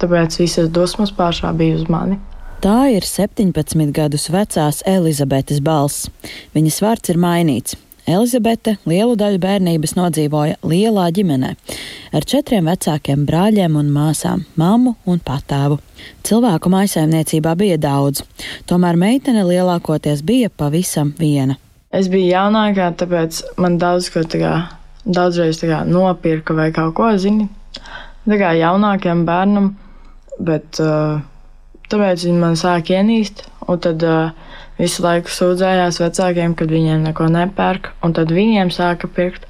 tāpēc 0.01 0.39
visas 0.41 0.71
dusmas 0.73 1.13
pāršā 1.13 1.53
bija 1.57 1.77
uz 1.77 1.85
mani. 1.93 2.17
Tā 2.65 2.87
ir 2.89 3.05
17 3.05 3.93
gadus 3.93 4.31
vecās 4.33 4.81
Elizabetes 4.89 5.61
balss. 5.61 6.09
Viņas 6.57 6.81
vārds 6.81 7.13
ir 7.13 7.21
mainīts. 7.21 7.77
Elizabete 8.07 8.77
lielu 8.87 9.17
daļu 9.19 9.39
bērnības 9.43 9.93
nodzīvoja 9.97 10.55
lielā 10.63 11.09
ģimenē 11.11 11.49
ar 12.15 12.23
četriem 12.31 12.69
vecākiem 12.71 13.25
brāļiem 13.27 13.75
un 13.75 13.89
māsām, 13.91 14.45
mammu 14.55 14.93
un 15.11 15.19
patēvu. 15.19 15.75
Cilvēku 16.23 16.71
maisaimniecībā 16.71 17.51
bija 17.59 17.75
daudz, 17.83 18.23
tomēr 18.69 18.95
meitene 18.95 19.43
lielākoties 19.43 20.23
bija 20.23 20.47
pavisam 20.47 21.11
viena. 21.19 21.57
Es 21.91 22.07
biju 22.07 22.29
jaunākā, 22.31 22.93
tāpēc 22.95 23.41
man 23.59 23.75
daudz 23.81 24.07
ko 24.13 24.23
tā 24.23 24.39
kā, 24.39 24.53
daudzreiz 25.03 25.59
tā 25.59 25.73
kā 25.73 25.83
nopirka 25.83 26.55
vai 26.55 26.71
kaut 26.75 26.95
ko, 26.95 27.11
zini, 27.19 27.49
tā 28.23 28.39
kā 28.39 28.53
jaunākajam 28.55 29.27
bērnam, 29.27 29.73
bet 30.39 30.79
uh, 30.79 31.19
tāpēc 31.91 32.23
viņi 32.29 32.39
man 32.39 32.55
sāk 32.55 32.95
ienīst, 32.95 33.49
un 33.67 33.83
tad 33.83 34.07
uh, 34.07 34.46
visu 34.79 35.05
laiku 35.05 35.33
sūdzējās 35.33 36.01
vecākiem, 36.03 36.55
kad 36.57 36.71
viņiem 36.71 37.05
neko 37.07 37.29
nepērk, 37.33 37.91
un 38.05 38.13
tad 38.17 38.33
viņiem 38.33 38.71
sāka 38.73 39.09
pirkt, 39.09 39.47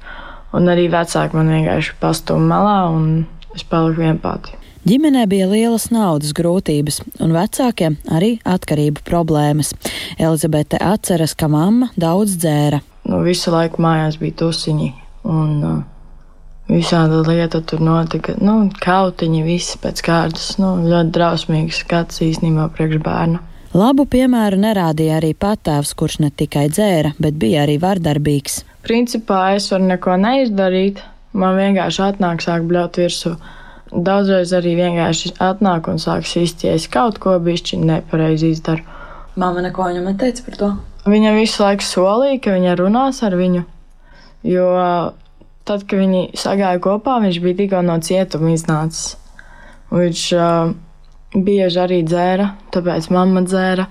un 0.56 0.70
arī 0.72 0.88
vecāki 0.92 1.36
man 1.38 1.52
vienkārši 1.52 1.98
pastūma 2.02 2.48
malā, 2.54 2.78
un 2.94 3.10
es 3.56 3.66
paliku 3.68 4.04
vien 4.04 4.18
pati. 4.22 4.56
Ģimenē 4.88 5.26
bija 5.28 5.48
lielas 5.50 5.88
naudas 5.92 6.30
grūtības, 6.32 7.02
un 7.20 7.34
vecākiem 7.34 7.98
arī 8.14 8.38
atkarību 8.48 9.02
problēmas. 9.04 9.74
Elizabete 10.16 10.78
atceras, 10.80 11.34
ka 11.36 11.50
mamma 11.50 11.90
daudz 11.98 12.38
dzēra. 12.40 12.78
Nu, 13.08 13.20
visu 13.26 13.52
laiku 13.52 13.82
mājās 13.84 14.16
bija 14.20 14.38
tusiņi, 14.44 14.88
un 15.28 15.50
uh, 15.66 15.78
visāda 16.70 17.20
lieta 17.26 17.60
tur 17.60 17.82
notika. 17.84 18.36
Nu, 18.40 18.70
kautiņi, 18.80 19.42
visi 19.44 19.80
pēc 19.82 20.02
kārtas, 20.06 20.54
nu, 20.62 20.76
ļoti 20.88 21.14
drausmīgs 21.16 21.82
skats 21.84 22.22
īstenībā 22.24 22.70
priekš 22.76 23.02
bērnu. 23.04 23.42
Labu 23.76 24.06
piemēru 24.08 24.56
nerādīja 24.62 25.18
arī 25.18 25.34
patēvs, 25.36 25.92
kurš 25.98 26.22
ne 26.24 26.30
tikai 26.32 26.70
dzēra, 26.72 27.12
bet 27.20 27.36
bija 27.36 27.66
arī 27.66 27.76
vardarbīgs. 27.82 28.62
Principā 28.86 29.42
es 29.58 29.66
varu 29.68 29.90
neko 29.90 30.14
neizdarīt, 30.22 31.02
man 31.36 31.58
vienkārši 31.58 32.00
atnāk 32.06 32.40
sāk 32.40 32.64
bļaut 32.70 32.96
virsū. 32.96 33.34
Daudzreiz 33.92 34.54
arī 34.56 34.72
vienkārši 34.78 35.34
atnāk 35.44 35.90
un 35.92 36.00
sāk 36.00 36.24
sist, 36.28 36.64
ja 36.64 36.72
es 36.76 36.88
kaut 36.88 37.20
ko 37.20 37.36
bišķi 37.44 37.80
nepareizi 37.84 38.54
izdaru. 38.56 38.84
Māma 39.36 39.60
neko 39.64 39.90
viņam 39.90 40.08
neteica 40.14 40.48
par 40.48 40.58
to? 40.60 40.72
Viņa 41.08 41.36
visu 41.36 41.62
laiku 41.62 41.84
solīja, 41.84 42.40
ka 42.44 42.56
viņa 42.56 42.74
runās 42.80 43.20
ar 43.24 43.36
viņu, 43.36 43.62
jo 44.48 44.66
tad, 45.68 45.84
kad 45.84 45.96
viņi 46.00 46.24
sagāja 46.40 46.80
kopā, 46.84 47.20
viņš 47.24 47.40
bija 47.44 47.60
tikko 47.62 47.84
no 47.84 48.00
cietuma 48.04 48.56
iznācis. 48.56 49.16
Viņš 49.92 50.24
uh, 50.36 50.76
bieži 51.34 51.80
arī 51.82 52.02
dzēra, 52.06 52.52
tāpēc 52.74 53.10
mamma 53.12 53.42
dzēra. 53.46 53.88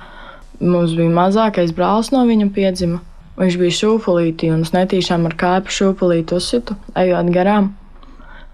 Mums 0.58 0.96
bija 0.98 1.14
mazākais 1.14 1.74
brālis 1.78 2.10
no 2.14 2.24
viņa 2.26 2.50
piedzima. 2.56 3.02
Viņš 3.38 3.58
bija 3.62 3.76
šūpulītī 3.78 4.50
un 4.50 4.64
es 4.66 4.74
netīšām 4.74 5.28
ar 5.30 5.36
kāpu 5.38 5.74
šūpulīti 5.74 6.34
uzsitu, 6.34 6.78
ejot 6.98 7.30
garām. 7.36 7.76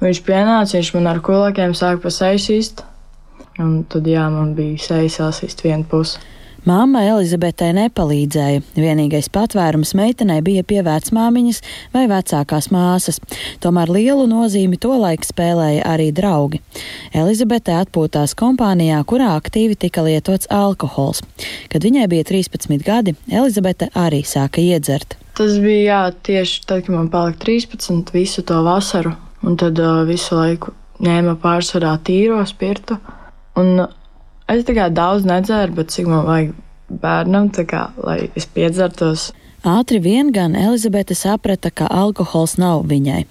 Viņš 0.04 0.20
pienāca, 0.28 0.76
viņš 0.76 0.90
man 0.98 1.08
ar 1.14 1.22
kulakiem 1.24 1.72
sāka 1.80 2.04
pa 2.04 2.12
seju 2.12 2.42
sist, 2.44 2.84
un 3.64 3.86
tad 3.88 4.10
jā, 4.10 4.26
man 4.34 4.52
bija 4.58 4.82
sejas 4.84 5.22
asist 5.24 5.64
viena 5.64 5.88
puse. 5.88 6.20
Māma 6.64 7.02
Elizabetei 7.04 7.74
nepalīdzēja. 7.76 8.62
Vienīgais 8.80 9.28
patvērums 9.36 9.90
meitenei 10.00 10.38
bija 10.46 10.62
pie 10.64 10.78
vecmāmiņas 10.86 11.58
vai 11.92 12.06
vecākās 12.08 12.70
māsas. 12.72 13.18
Tomēr 13.60 13.90
lielu 13.92 14.24
nozīmi 14.32 14.80
tolaik 14.80 15.28
spēlēja 15.28 15.84
arī 15.92 16.06
draugi. 16.16 16.62
Elizabete 17.12 17.76
atpūtās 17.82 18.32
kompānijā, 18.40 19.02
kurā 19.04 19.34
aktīvi 19.36 19.76
tika 19.82 20.06
lietots 20.08 20.48
alkohols. 20.48 21.20
Kad 21.74 21.84
viņai 21.84 22.06
bija 22.14 22.30
13 22.32 22.86
gadi, 22.88 23.16
Elizabete 23.28 23.90
arī 24.00 24.22
sāka 24.24 24.64
iedzert. 24.64 25.18
Tas 25.36 25.58
bija 25.60 25.84
jā, 25.84 26.02
tieši 26.30 26.62
tad, 26.64 26.86
kad 26.86 26.96
man 26.96 27.10
palika 27.12 27.44
13 27.44 28.14
visu 28.16 28.46
to 28.48 28.62
vasaru, 28.64 29.12
un 29.44 29.60
tad 29.60 29.84
uh, 29.84 30.06
visu 30.08 30.40
laiku 30.40 30.72
ņēma 31.04 31.36
pārsvarā 31.44 31.98
tīro 32.08 32.40
spirtu. 32.48 33.02
Un 33.60 33.84
Es 34.52 34.66
tā 34.68 34.76
kā 34.76 34.90
daudz 34.92 35.28
nedzēru, 35.28 35.78
bet 35.80 35.94
cik 35.94 36.10
man 36.12 36.28
vajag 36.28 36.52
bērnam, 37.04 37.50
kā, 37.68 37.88
lai 38.04 38.28
es 38.36 38.46
piedzertos. 38.50 39.32
Ātri 39.64 40.02
vien 40.04 40.28
gan 40.36 40.58
Elizabete 40.60 41.16
saprata, 41.16 41.70
ka 41.72 41.86
alkohols 41.88 42.58
nav 42.60 42.82
viņai. 42.90 43.22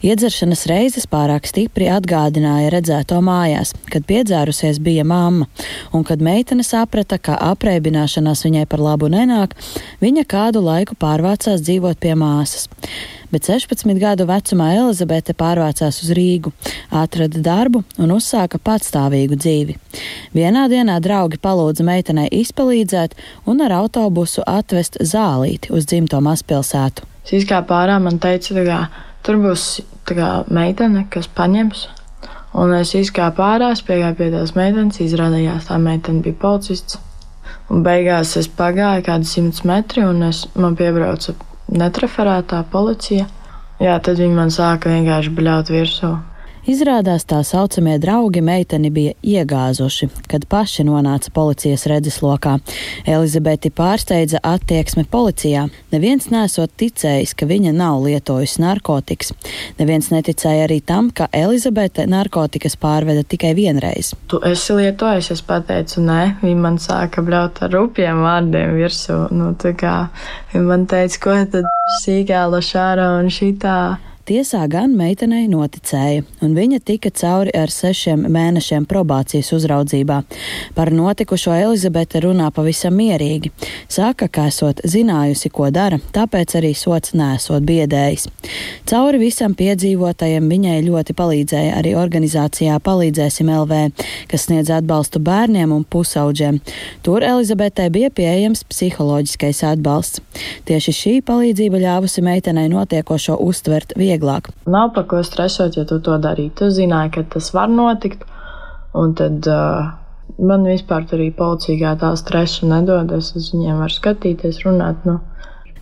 Iedzeršanas 0.00 0.62
reizes 0.70 1.04
pārāk 1.04 1.44
stipri 1.44 1.90
atgādināja 1.92 2.70
redzēto 2.72 3.18
mājās, 3.20 3.74
kad 3.92 4.06
piedzērusies 4.08 4.80
bija 4.80 5.04
mamma, 5.04 5.44
un 5.92 6.06
kad 6.08 6.24
meitene 6.24 6.64
saprata, 6.64 7.18
ka 7.20 7.36
apreibināšanās 7.50 8.46
viņai 8.48 8.64
par 8.72 8.80
labu 8.80 9.12
nenāk, 9.12 9.52
viņa 10.00 10.24
kādu 10.24 10.64
laiku 10.64 10.96
pārvācās 10.96 11.60
dzīvot 11.68 12.00
pie 12.00 12.16
māsas 12.16 12.70
bet 13.32 13.48
16 13.48 13.98
gadu 14.00 14.26
vecumā 14.28 14.72
Elizabete 14.76 15.34
pārvācās 15.36 16.02
uz 16.04 16.12
Rīgu, 16.16 16.52
atrada 16.90 17.40
darbu 17.42 17.82
un 18.02 18.14
uzsāka 18.14 18.60
patstāvīgu 18.62 19.38
dzīvi. 19.40 19.76
Vienā 20.36 20.66
dienā 20.72 20.98
draugi 21.04 21.40
palūdza 21.42 21.86
meitenei 21.86 22.28
izpalīdzēt 22.40 23.16
un 23.46 23.64
ar 23.66 23.76
autobusu 23.80 24.44
atvest 24.46 25.00
zālīti 25.00 25.72
uz 25.74 25.88
dzimto 25.88 26.20
mazpilsētu. 26.24 27.06
Es 27.26 27.34
izkāpu 27.40 27.74
ārā, 27.74 27.98
man 28.02 28.20
teica, 28.22 28.62
ka 28.66 28.80
tur 29.26 29.40
būs 29.42 29.66
kā, 30.06 30.44
meitene, 30.52 31.06
kas 31.10 31.26
paņems. 31.26 31.88
Un 32.56 32.72
es 32.76 32.94
izkāpu 32.96 33.42
ārā, 33.44 33.72
piegāju 33.88 34.16
pie 34.20 34.30
tās 34.32 34.54
meitenes, 34.56 35.02
izrādījās, 35.02 35.66
tā 35.68 35.80
meitene 35.82 36.22
bija 36.24 36.38
policists. 36.40 37.00
Un 37.66 37.82
beigās 37.82 38.36
es 38.38 38.46
pagāju 38.46 39.02
kādu 39.08 39.26
simts 39.26 39.64
metru, 39.66 40.06
un 40.12 40.28
es, 40.28 40.44
man 40.54 40.78
piebrauca 40.78 41.34
netreferētā 41.72 42.62
policija. 42.72 43.26
Jā, 43.82 43.98
tad 44.00 44.20
viņi 44.22 44.36
man 44.36 44.52
sāka 44.54 44.92
vienkārši 44.92 45.32
bļaut 45.36 45.72
virsū. 45.72 46.14
Izrādās 46.66 47.22
tā 47.22 47.38
saucamie 47.46 47.94
draugi 48.02 48.40
meiteni 48.42 48.88
bija 48.90 49.12
iegāzuši, 49.22 50.08
kad 50.26 50.48
paši 50.50 50.82
nonāca 50.88 51.30
policijas 51.30 51.84
redzeslokā. 51.86 52.56
Elizabeti 53.06 53.70
pārsteidza 53.70 54.40
attieksme 54.42 55.04
policijā. 55.12 55.68
Neviens 55.92 56.26
nesot 56.32 56.72
ticējis, 56.82 57.36
ka 57.38 57.46
viņa 57.46 57.70
nav 57.76 58.00
lietojusi 58.02 58.64
narkotikas. 58.64 59.30
Neviens 59.78 60.10
neticēja 60.10 60.64
arī 60.66 60.80
tam, 60.82 61.12
ka 61.14 61.28
Elizabete 61.30 62.08
narkotikas 62.10 62.74
pārveda 62.82 63.22
tikai 63.22 63.54
vienreiz. 63.54 64.16
Tu 64.26 64.42
esi 64.50 64.74
lietojis, 64.74 65.30
es 65.36 65.44
pateicu, 65.46 66.02
nē, 66.02 66.20
viņa 66.42 66.64
man 66.66 66.80
sāka 66.82 67.22
bļaut 67.22 67.62
ar 67.62 67.74
rupjiem 67.78 68.24
vārdiem 68.26 68.74
virsū. 68.80 69.20
Nu, 69.30 69.52
kā, 69.54 69.94
viņa 70.50 70.66
man 70.66 70.90
teica, 70.90 71.22
ko 71.22 71.38
tad 71.54 71.70
sīkāla 72.02 72.58
šāra 72.74 73.12
un 73.20 73.30
šitā. 73.30 73.78
Tiesā 74.26 74.64
gan 74.66 74.90
meitenei 74.98 75.44
noticēja, 75.46 76.24
un 76.42 76.54
viņa 76.56 76.80
tika 76.82 77.12
cauri 77.14 77.52
ar 77.54 77.70
sešiem 77.70 78.24
mēnešiem 78.34 78.82
probācijas 78.90 79.52
uzraudzībā. 79.54 80.16
Par 80.74 80.90
notikušo 80.90 81.52
Elizabete 81.54 82.18
runā 82.24 82.48
pavisam 82.50 82.96
mierīgi. 82.98 83.52
Saka, 83.86 84.26
ka 84.26 84.48
esot 84.50 84.82
zinājusi, 84.82 85.46
ko 85.54 85.68
dara, 85.70 86.00
tāpēc 86.16 86.56
arī 86.58 86.72
sots 86.74 87.14
nesot 87.14 87.62
biedējis. 87.68 88.24
Cauri 88.90 89.20
visam 89.22 89.54
piedzīvotajam 89.54 90.50
viņai 90.50 90.80
ļoti 90.88 91.14
palīdzēja 91.22 91.78
arī 91.78 91.94
organizācijā 91.94 92.80
Palīdzēsim 92.82 93.54
LV, 93.60 93.78
kas 94.26 94.48
sniedz 94.48 94.74
atbalstu 94.74 95.22
bērniem 95.22 95.70
un 95.70 95.86
pusauģiem. 95.86 96.58
Tur 97.06 97.22
Elizabetei 97.22 97.92
bija 97.94 98.10
pieejams 98.10 98.66
psiholoģiskais 98.74 99.62
atbalsts. 99.70 100.18
Tieši 100.66 100.98
šī 100.98 101.16
palīdzība 101.30 101.84
ļāvusi 101.86 102.26
meitenei 102.26 102.66
notiekošo 102.74 103.38
uztvert 103.46 103.94
viegli 103.94 104.15
vieglāk. 104.16 104.50
Nav 104.66 104.94
par 104.96 105.06
ko 105.10 105.22
stresot, 105.24 105.76
ja 105.76 105.84
tu 105.84 106.00
to 106.00 106.16
darīji. 106.18 106.54
Tu 106.58 106.72
zināji, 106.72 107.14
ka 107.16 107.28
tas 107.36 107.52
var 107.54 107.70
notikt, 107.70 108.24
un 108.96 109.14
tad 109.14 109.46
uh, 109.46 109.92
man 110.38 110.66
vispār 110.66 111.06
arī 111.12 111.30
policija 111.36 111.96
tā 112.00 112.12
stresu 112.18 112.68
nedod. 112.70 113.12
Es 113.12 113.32
uz 113.36 113.52
viņiem 113.54 113.80
varu 113.84 113.96
skatīties, 113.96 114.64
runāt. 114.66 115.06
Nu. 115.08 115.20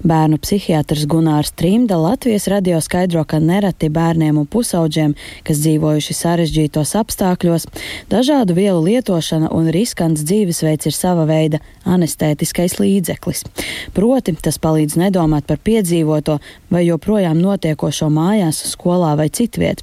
Bērnu 0.03 0.37
psihiatrs 0.43 1.07
Gunārs 1.07 1.53
Trimda 1.55 1.97
Latvijas 1.97 2.49
radio 2.51 2.81
skaidro, 2.83 3.23
ka 3.25 3.39
nereti 3.39 3.89
bērniem 3.89 4.37
un 4.41 4.47
pusauģiem, 4.51 5.15
kas 5.47 5.61
dzīvojuši 5.63 6.17
sarežģītos 6.19 6.95
apstākļos, 6.99 7.69
dažādu 8.11 8.57
vielu 8.59 8.83
lietošana 8.85 9.53
un 9.55 9.71
riskants 9.73 10.27
dzīvesveids 10.27 10.91
ir 10.91 10.97
sava 10.97 11.25
veida 11.31 11.61
anestētiskais 11.89 12.77
līdzeklis. 12.81 13.45
Proti, 13.95 14.35
tas 14.35 14.59
palīdz 14.59 14.99
nedomāt 15.01 15.47
par 15.49 15.63
piedzīvoto 15.65 16.41
vai 16.75 16.85
joprojām 16.89 17.39
notiekošo 17.41 18.11
mājās, 18.13 18.65
skolā 18.75 19.15
vai 19.17 19.31
citviet. 19.31 19.81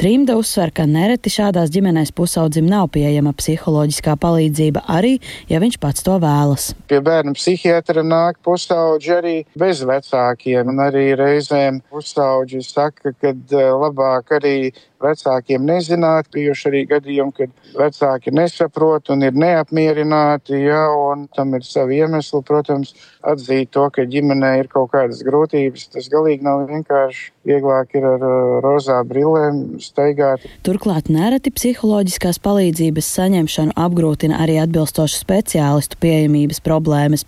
Trimda 0.00 0.38
uzsver, 0.38 0.70
ka 0.72 0.86
nereti 0.86 1.32
šādās 1.34 1.72
ģimenēs 1.74 2.14
pusaudzim 2.16 2.68
nav 2.70 2.92
pieejama 2.94 3.34
psiholoģiskā 3.36 4.16
palīdzība 4.22 4.86
arī, 4.88 5.18
ja 5.50 5.60
viņš 5.60 5.80
pats 5.82 6.06
to 6.06 6.16
vēlas. 6.22 6.70
Pie 6.88 7.02
bērnu 7.04 7.34
psihiatra 7.36 8.06
nāk 8.06 8.40
pusauģi 8.46 9.14
arī 9.18 9.36
bez 9.58 9.82
vecākiem, 9.86 10.68
un 10.72 10.82
arī 10.82 11.12
reizēm 11.18 11.80
uzsauģi 11.94 12.62
saka, 12.66 13.14
ka 13.20 13.32
eh, 13.32 13.70
labāk 13.72 14.34
arī 14.38 14.56
vecākiem 15.02 15.64
nezināt. 15.66 16.30
Bijuši 16.34 16.68
arī 16.70 16.82
gadījumi, 16.90 17.34
kad 17.36 17.74
vecāki 17.78 18.32
nesaprot 18.34 19.10
un 19.14 19.24
ir 19.26 19.36
neapmierināti, 19.38 20.58
ja, 20.66 20.84
un 20.92 21.26
tam 21.34 21.54
ir 21.58 21.66
savi 21.66 22.00
iemesli, 22.02 22.42
protams, 22.46 22.94
atzīt 23.22 23.72
to, 23.74 23.86
ka 23.94 24.06
ģimenē 24.10 24.54
ir 24.62 24.70
kaut 24.72 24.92
kādas 24.94 25.22
grūtības. 25.26 25.88
Tas 25.94 26.10
galīgi 26.12 26.46
nav 26.46 26.66
vienkārši. 26.70 27.32
Vieglāk 27.48 27.94
ir 27.96 28.04
ar 28.04 28.20
uh, 28.20 28.58
rozā 28.60 28.98
brillēm 29.08 29.78
staigāt. 29.80 30.42
Turklāt 30.66 31.08
nereti 31.08 31.48
psiholoģiskās 31.54 32.36
palīdzības 32.44 33.08
saņemšanu 33.16 33.72
apgrūtina 33.78 34.36
arī 34.44 34.58
atbilstošu 34.60 35.16
speciālistu 35.22 35.96
pieejamības 36.02 36.60
problēmas. 36.64 37.24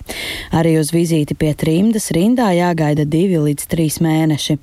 Arī 0.52 0.74
uz 0.82 0.92
vizīti 0.92 1.38
pie 1.38 1.54
trimdas 1.56 2.09
rindā 2.14 2.50
jāgaida 2.56 3.06
divi 3.08 3.40
līdz 3.40 3.66
trīs 3.70 3.98
mēneši. 4.04 4.58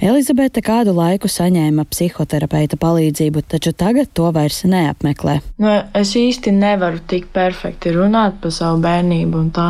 Elizabete 0.00 0.62
kādu 0.64 0.94
laiku 0.96 1.28
saņēma 1.28 1.84
psihoterapeita 1.92 2.78
palīdzību, 2.80 3.42
taču 3.52 3.74
tagad 3.76 4.08
to 4.16 4.30
vairs 4.32 4.62
neapmeklē. 4.64 5.40
Nu, 5.60 5.74
es 5.92 6.14
īsti 6.16 6.54
nevaru 6.56 7.02
tik 7.10 7.28
perfekti 7.34 7.92
runāt 7.92 8.40
par 8.40 8.54
savu 8.56 8.80
bērnību, 8.86 9.44
un 9.44 9.52
tā 9.52 9.68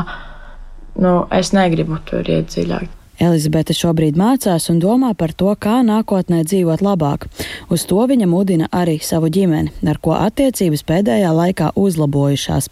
nu, 1.03 1.17
es 1.35 1.51
negribu 1.57 1.99
tur 2.07 2.31
iet 2.31 2.55
dziļāk. 2.55 3.00
Elizabete 3.21 3.75
šobrīd 3.77 4.17
mācās 4.17 4.71
un 4.73 4.79
domā 4.81 5.11
par 5.19 5.35
to, 5.37 5.53
kā 5.61 5.81
nākotnē 5.85 6.41
dzīvot 6.49 6.81
labāk. 6.81 7.27
Uz 7.69 7.85
to 7.89 8.01
viņa 8.09 8.29
mudina 8.31 8.69
arī 8.73 8.97
savu 9.05 9.29
ģimeni, 9.29 9.75
ar 9.85 10.01
ko 10.01 10.15
attiecības 10.17 10.83
pēdējā 10.89 11.33
laikā 11.37 11.71
uzlabojušās. 11.77 12.71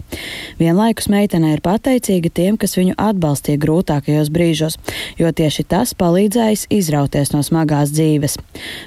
Vienlaikus 0.60 1.10
meitene 1.12 1.52
ir 1.52 1.60
pateicīga 1.64 2.32
tiem, 2.32 2.56
kas 2.56 2.78
viņu 2.80 2.96
atbalstīja 2.96 3.60
grūtākajos 3.60 4.32
brīžos, 4.32 4.78
jo 5.20 5.28
tieši 5.28 5.66
tas 5.68 5.92
palīdzējis 5.98 6.66
izrauties 6.72 7.34
no 7.36 7.44
smagās 7.44 7.92
dzīves. 7.92 8.40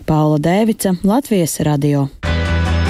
Paula 0.10 0.42
Dēvica, 0.42 0.98
Latvijas 1.06 1.60
radio. 1.68 2.08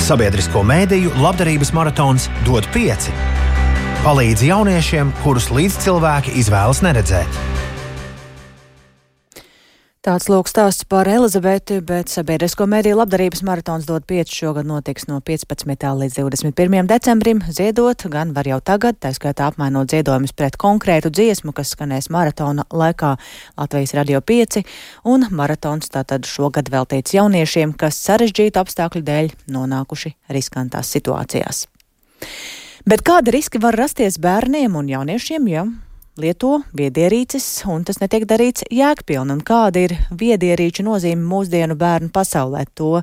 Sabiedrisko 0.01 0.63
mēdīju 0.65 1.12
labdarības 1.21 1.75
maratons 1.75 2.31
dod 2.47 2.65
pieci. 2.73 3.12
Palīdz 4.01 4.47
jauniešiem, 4.47 5.12
kurus 5.21 5.51
līdzcilvēki 5.53 6.39
izvēlas 6.41 6.79
neredzēt. 6.81 7.61
Tāds 10.01 10.25
lūk 10.33 10.47
stāsts 10.49 10.81
par 10.89 11.05
Elizabeti, 11.05 11.75
bet 11.85 12.09
sabiedrisko 12.09 12.65
mediju 12.65 12.95
labdarības 12.97 13.43
maratons 13.45 13.83
dod 13.85 14.01
5 14.09 14.31
šogad 14.33 14.65
notiks 14.65 15.03
no 15.05 15.19
15. 15.21 15.75
līdz 15.99 16.15
21. 16.17 16.87
decembrim. 16.89 17.43
Ziedot 17.45 18.07
gan 18.09 18.31
var 18.33 18.49
jau 18.49 18.57
tagad, 18.65 18.97
tā 18.97 19.11
skaitā 19.13 19.51
apmainot 19.51 19.93
ziedojumus 19.93 20.33
pret 20.33 20.57
konkrētu 20.57 21.11
dziesmu, 21.13 21.53
kas 21.53 21.75
skanēs 21.75 22.09
maratona 22.09 22.65
laikā 22.73 23.11
Latvijas 23.61 23.93
radio 23.99 24.23
5, 24.25 24.63
un 25.05 25.27
maratons 25.29 25.93
tātad 25.93 26.25
šogad 26.25 26.73
veltīts 26.73 27.13
jauniešiem, 27.19 27.77
kas 27.77 28.01
sarežģītu 28.01 28.57
apstākļu 28.57 29.03
dēļ 29.05 29.31
nonākuši 29.53 30.15
riskantās 30.33 30.89
situācijās. 30.97 31.67
Bet 32.89 33.05
kādi 33.05 33.37
riski 33.37 33.61
var 33.61 33.77
rasties 33.77 34.17
bērniem 34.17 34.81
un 34.81 34.89
jauniešiem, 34.89 35.53
ja 35.53 35.69
lieto 36.19 36.60
viedierīces, 36.76 37.45
un 37.71 37.86
tas 37.88 38.02
netiek 38.02 38.26
darīts 38.28 38.65
jēgpilni. 38.71 39.36
Un 39.38 39.43
kāda 39.45 39.86
ir 39.86 39.95
viedierīču 40.17 40.84
nozīme 40.86 41.24
mūsdienu 41.28 41.78
bērnu 41.80 42.12
pasaulē? 42.13 42.65
To 42.76 43.02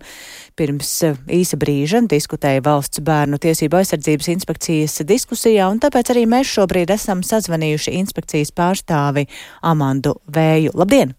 pirms 0.59 0.93
īsa 1.33 1.59
brīža 1.61 2.03
diskutēja 2.11 2.65
Valsts 2.67 3.03
bērnu 3.05 3.41
tiesību 3.43 3.81
aizsardzības 3.81 4.31
inspekcijas 4.35 5.01
diskusijā, 5.09 5.71
un 5.73 5.81
tāpēc 5.83 6.13
arī 6.15 6.27
mēs 6.29 6.53
šobrīd 6.59 6.93
esam 6.95 7.25
sazvanījuši 7.27 7.97
inspekcijas 8.03 8.53
pārstāvi 8.53 9.29
Amandu 9.63 10.19
Vēju. 10.29 10.77
Labdien! 10.79 11.15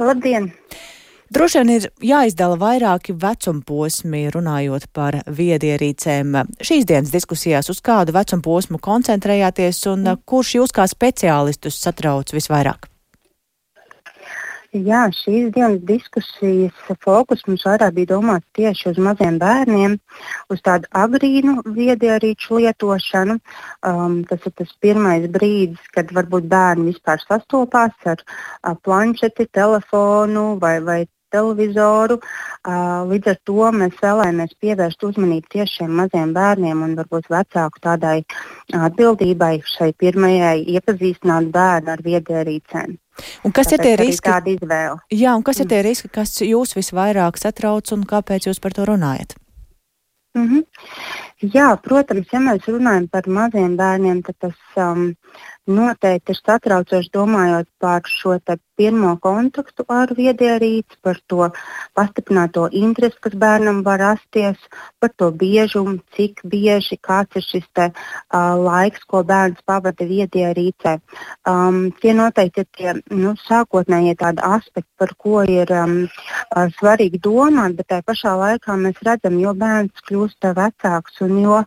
Labdien! 0.00 0.52
Droši 1.32 1.60
vien 1.62 1.70
ir 1.72 1.84
jāizdala 2.04 2.58
vairāki 2.60 3.14
vecumposmi, 3.16 4.26
runājot 4.34 4.84
par 4.92 5.16
viedierīcēm. 5.32 6.34
Šīs 6.60 6.84
dienas 6.90 7.12
diskusijās 7.14 7.70
uz 7.72 7.78
kādu 7.80 8.12
vecumposmu 8.12 8.76
koncentrējāties 8.82 9.78
un 9.94 10.10
kurš 10.28 10.50
jūs 10.58 10.74
kā 10.76 10.84
speciālistus 10.90 11.78
satrauc 11.80 12.34
visvairāk? 12.36 12.84
Jā, 14.72 15.06
šīs 15.12 15.48
dienas 15.54 15.80
diskusijas 15.88 16.92
fokus 17.00 17.46
mums 17.48 17.64
vairāk 17.68 17.96
bija 17.96 18.10
domāts 18.12 18.48
tieši 18.58 18.90
uz 18.92 19.00
maziem 19.06 19.40
bērniem, 19.40 19.96
uz 20.52 20.60
tādu 20.68 20.88
agrīnu 20.96 21.64
viedierīču 21.78 22.60
lietošanu. 22.60 23.38
Um, 23.88 24.20
tas 24.28 24.44
ir 24.48 24.56
tas 24.60 24.76
pirmais 24.84 25.24
brīdis, 25.32 25.80
kad 25.96 26.12
varbūt 26.12 26.52
bērni 26.52 26.90
vispār 26.92 27.24
sastopās 27.24 27.96
ar 28.04 28.20
uh, 28.20 28.76
planšeti, 28.84 29.48
telefonu 29.52 30.46
vai, 30.60 30.76
vai 30.84 31.00
televizoru. 31.32 32.18
Līdz 33.10 33.32
ar 33.32 33.38
to 33.48 33.68
mēs 33.74 33.98
vēlamies 34.02 34.54
pievērst 34.62 35.04
uzmanību 35.08 35.52
tieši 35.56 35.80
šiem 35.80 35.94
maziem 36.00 36.34
bērniem 36.36 36.84
un 36.86 36.96
varbūt 36.98 37.30
vecāku 37.32 37.82
tādai 37.82 38.18
atbildībai 38.76 39.54
šai 39.74 39.92
pirmajai 39.98 40.58
iepazīstināt 40.76 41.50
bērnu 41.54 41.96
ar 41.96 42.04
viedierīcēm. 42.04 42.98
Un 43.44 43.52
kas 43.52 43.68
Tāpēc 43.68 43.76
ir 43.76 43.84
tie 43.84 43.96
riski? 44.00 44.56
Jā, 45.12 45.34
un 45.36 45.44
kas 45.44 45.58
mm. 45.58 45.64
ir 45.64 45.72
tie 45.72 45.80
riski, 45.84 46.12
kas 46.12 46.38
jūs 46.40 46.76
visvairāk 46.78 47.40
satrauc 47.40 47.92
un 47.92 48.06
kāpēc 48.08 48.48
jūs 48.48 48.62
par 48.62 48.76
to 48.76 48.86
runājat? 48.88 49.36
Mm 50.34 50.48
-hmm. 50.48 50.62
Jā, 51.54 51.76
protams, 51.82 52.26
ja 52.32 52.40
mēs 52.40 52.66
runājam 52.66 53.08
par 53.10 53.26
maziem 53.26 53.76
bērniem, 53.76 54.22
tad 54.22 54.36
tas 54.38 54.58
um, 54.76 55.14
noteikti 55.66 56.32
ir 56.32 56.38
satraucoši 56.38 57.10
domājot 57.12 57.68
par 57.78 58.00
šo 58.06 58.38
pirmo 58.82 59.14
kontaktu 59.22 59.86
ar 59.86 60.10
viedierīci, 60.18 60.98
par 61.06 61.20
to 61.30 61.48
pastiprināto 61.94 62.66
interesi, 62.74 63.20
kas 63.22 63.36
bērnam 63.38 63.82
var 63.86 64.00
rasties, 64.02 64.58
par 64.98 65.12
to 65.16 65.30
biežumu, 65.30 66.00
cik 66.16 66.42
bieži, 66.42 66.98
kāds 66.98 67.38
ir 67.38 67.46
šis 67.46 67.68
te, 67.76 67.88
uh, 67.92 68.54
laiks, 68.58 69.04
ko 69.06 69.22
bērns 69.28 69.62
pavada 69.66 70.06
viedierīcē. 70.08 70.96
Um, 71.48 71.92
tie 72.02 72.14
noteikti 72.18 72.64
ir 72.64 72.68
tie 72.78 72.94
nu, 73.14 73.36
sākotnējie 73.46 74.16
tādi 74.18 74.42
aspekti, 74.46 74.90
par 74.98 75.14
ko 75.22 75.44
ir 75.46 75.70
um, 75.76 75.94
uh, 76.08 76.66
svarīgi 76.78 77.22
domāt, 77.22 77.78
bet 77.78 77.90
tajā 77.92 78.06
pašā 78.10 78.34
laikā 78.42 78.78
mēs 78.82 78.98
redzam, 79.06 79.38
jo 79.42 79.54
bērns 79.62 80.06
kļūst 80.08 80.50
vecāks 80.58 81.22
un 81.22 81.38
jo 81.44 81.62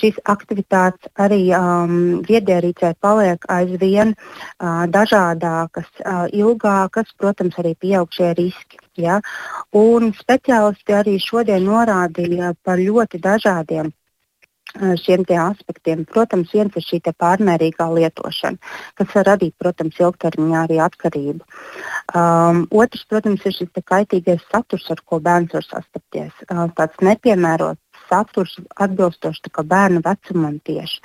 šīs 0.00 0.18
aktivitātes 0.34 1.14
arī 1.22 1.42
um, 1.54 1.96
viedierīcē 2.26 2.96
paliek 3.00 3.46
aizvien 3.52 4.16
uh, 4.16 4.84
dažādākas, 4.90 5.88
uh, 6.02 6.26
ilgākas, 6.32 6.55
protams, 7.20 7.58
arī 7.62 7.74
pieaug 7.78 8.10
šie 8.12 8.32
riski. 8.38 8.80
Ja? 9.00 9.20
Un 9.76 10.12
speciālisti 10.16 10.96
arī 10.96 11.18
šodien 11.22 11.66
norādīja 11.68 12.54
par 12.64 12.82
ļoti 12.82 13.20
dažādiem 13.22 13.92
šiem 14.76 15.24
aspektiem. 15.40 16.04
Protams, 16.04 16.52
viens 16.52 16.74
ir 16.76 16.84
šī 16.84 17.00
pārmērīgā 17.16 17.86
lietošana, 17.96 18.58
kas 18.94 19.14
var 19.14 19.26
radīt, 19.30 19.54
protams, 19.58 19.96
ilgtermiņā 20.00 20.62
arī 20.66 20.80
atkarību. 20.84 21.44
Um, 22.14 22.66
otrs, 22.70 23.06
protams, 23.08 23.44
ir 23.46 23.52
šis 23.56 23.70
kaitīgais 23.84 24.44
saturs, 24.50 24.86
ar 24.90 25.00
ko 25.04 25.20
bērns 25.20 25.54
var 25.56 25.64
sastapties. 25.64 26.32
Uh, 26.50 26.66
tāds 26.76 27.00
nepiemērots 27.00 27.80
saturs 28.10 28.56
atbilstoši 28.76 29.52
bērnu 29.56 30.02
vecumam 30.04 30.58
tieši. 30.64 31.00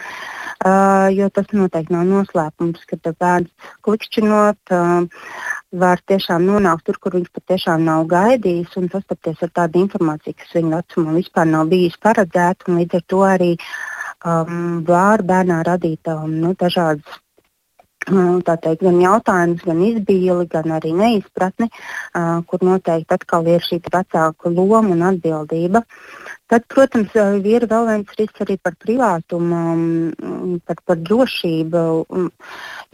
Uh, 0.61 1.07
jo 1.15 1.29
tas 1.33 1.47
noteikti 1.53 1.93
nav 1.95 2.05
noslēpums, 2.05 2.83
ka 2.89 2.99
bērns 3.11 3.71
klikšķinot 3.81 4.73
uh, 4.75 5.07
var 5.71 6.03
tiešām 6.05 6.45
nonākt 6.45 6.85
tur, 6.85 6.99
kur 7.01 7.15
viņš 7.17 7.31
patiešām 7.33 7.87
nav 7.87 8.05
gaidījis 8.11 8.77
un 8.77 8.91
sastapties 8.91 9.41
ar 9.41 9.53
tādu 9.55 9.81
informāciju, 9.85 10.37
kas 10.37 10.53
viņa 10.59 10.83
vecumam 10.83 11.17
vispār 11.17 11.49
nav 11.49 11.71
bijis 11.71 11.97
paredzēta. 12.03 12.69
Līdz 12.77 12.99
ar 12.99 13.09
to 13.13 13.25
arī 13.25 13.51
um, 13.57 14.85
var 14.87 15.25
bērnā 15.25 15.63
radīt 15.65 16.11
um, 16.13 16.29
nu, 16.43 16.53
dažādas 16.59 17.21
teikt, 18.09 18.81
gan 18.81 18.99
jautājums, 19.01 19.61
gan 19.63 19.81
izbīli, 19.85 20.47
gan 20.49 20.71
arī 20.71 20.91
neizpratni, 20.93 21.69
kur 22.47 22.59
noteikti 22.65 23.13
atkal 23.13 23.45
ir 23.47 23.61
šī 23.61 23.81
vecāka 23.85 24.49
loma 24.49 24.89
un 24.89 25.01
atbildība. 25.01 25.83
Tad, 26.51 26.65
protams, 26.67 27.13
ir 27.47 27.63
vēl 27.71 27.85
viens 27.87 28.15
risks 28.19 28.41
arī 28.43 28.57
par 28.59 28.73
privātumu, 28.75 29.59
mm, 29.71 30.55
par, 30.67 30.81
par 30.83 30.97
drošību, 30.99 31.83
mm, 32.11 32.25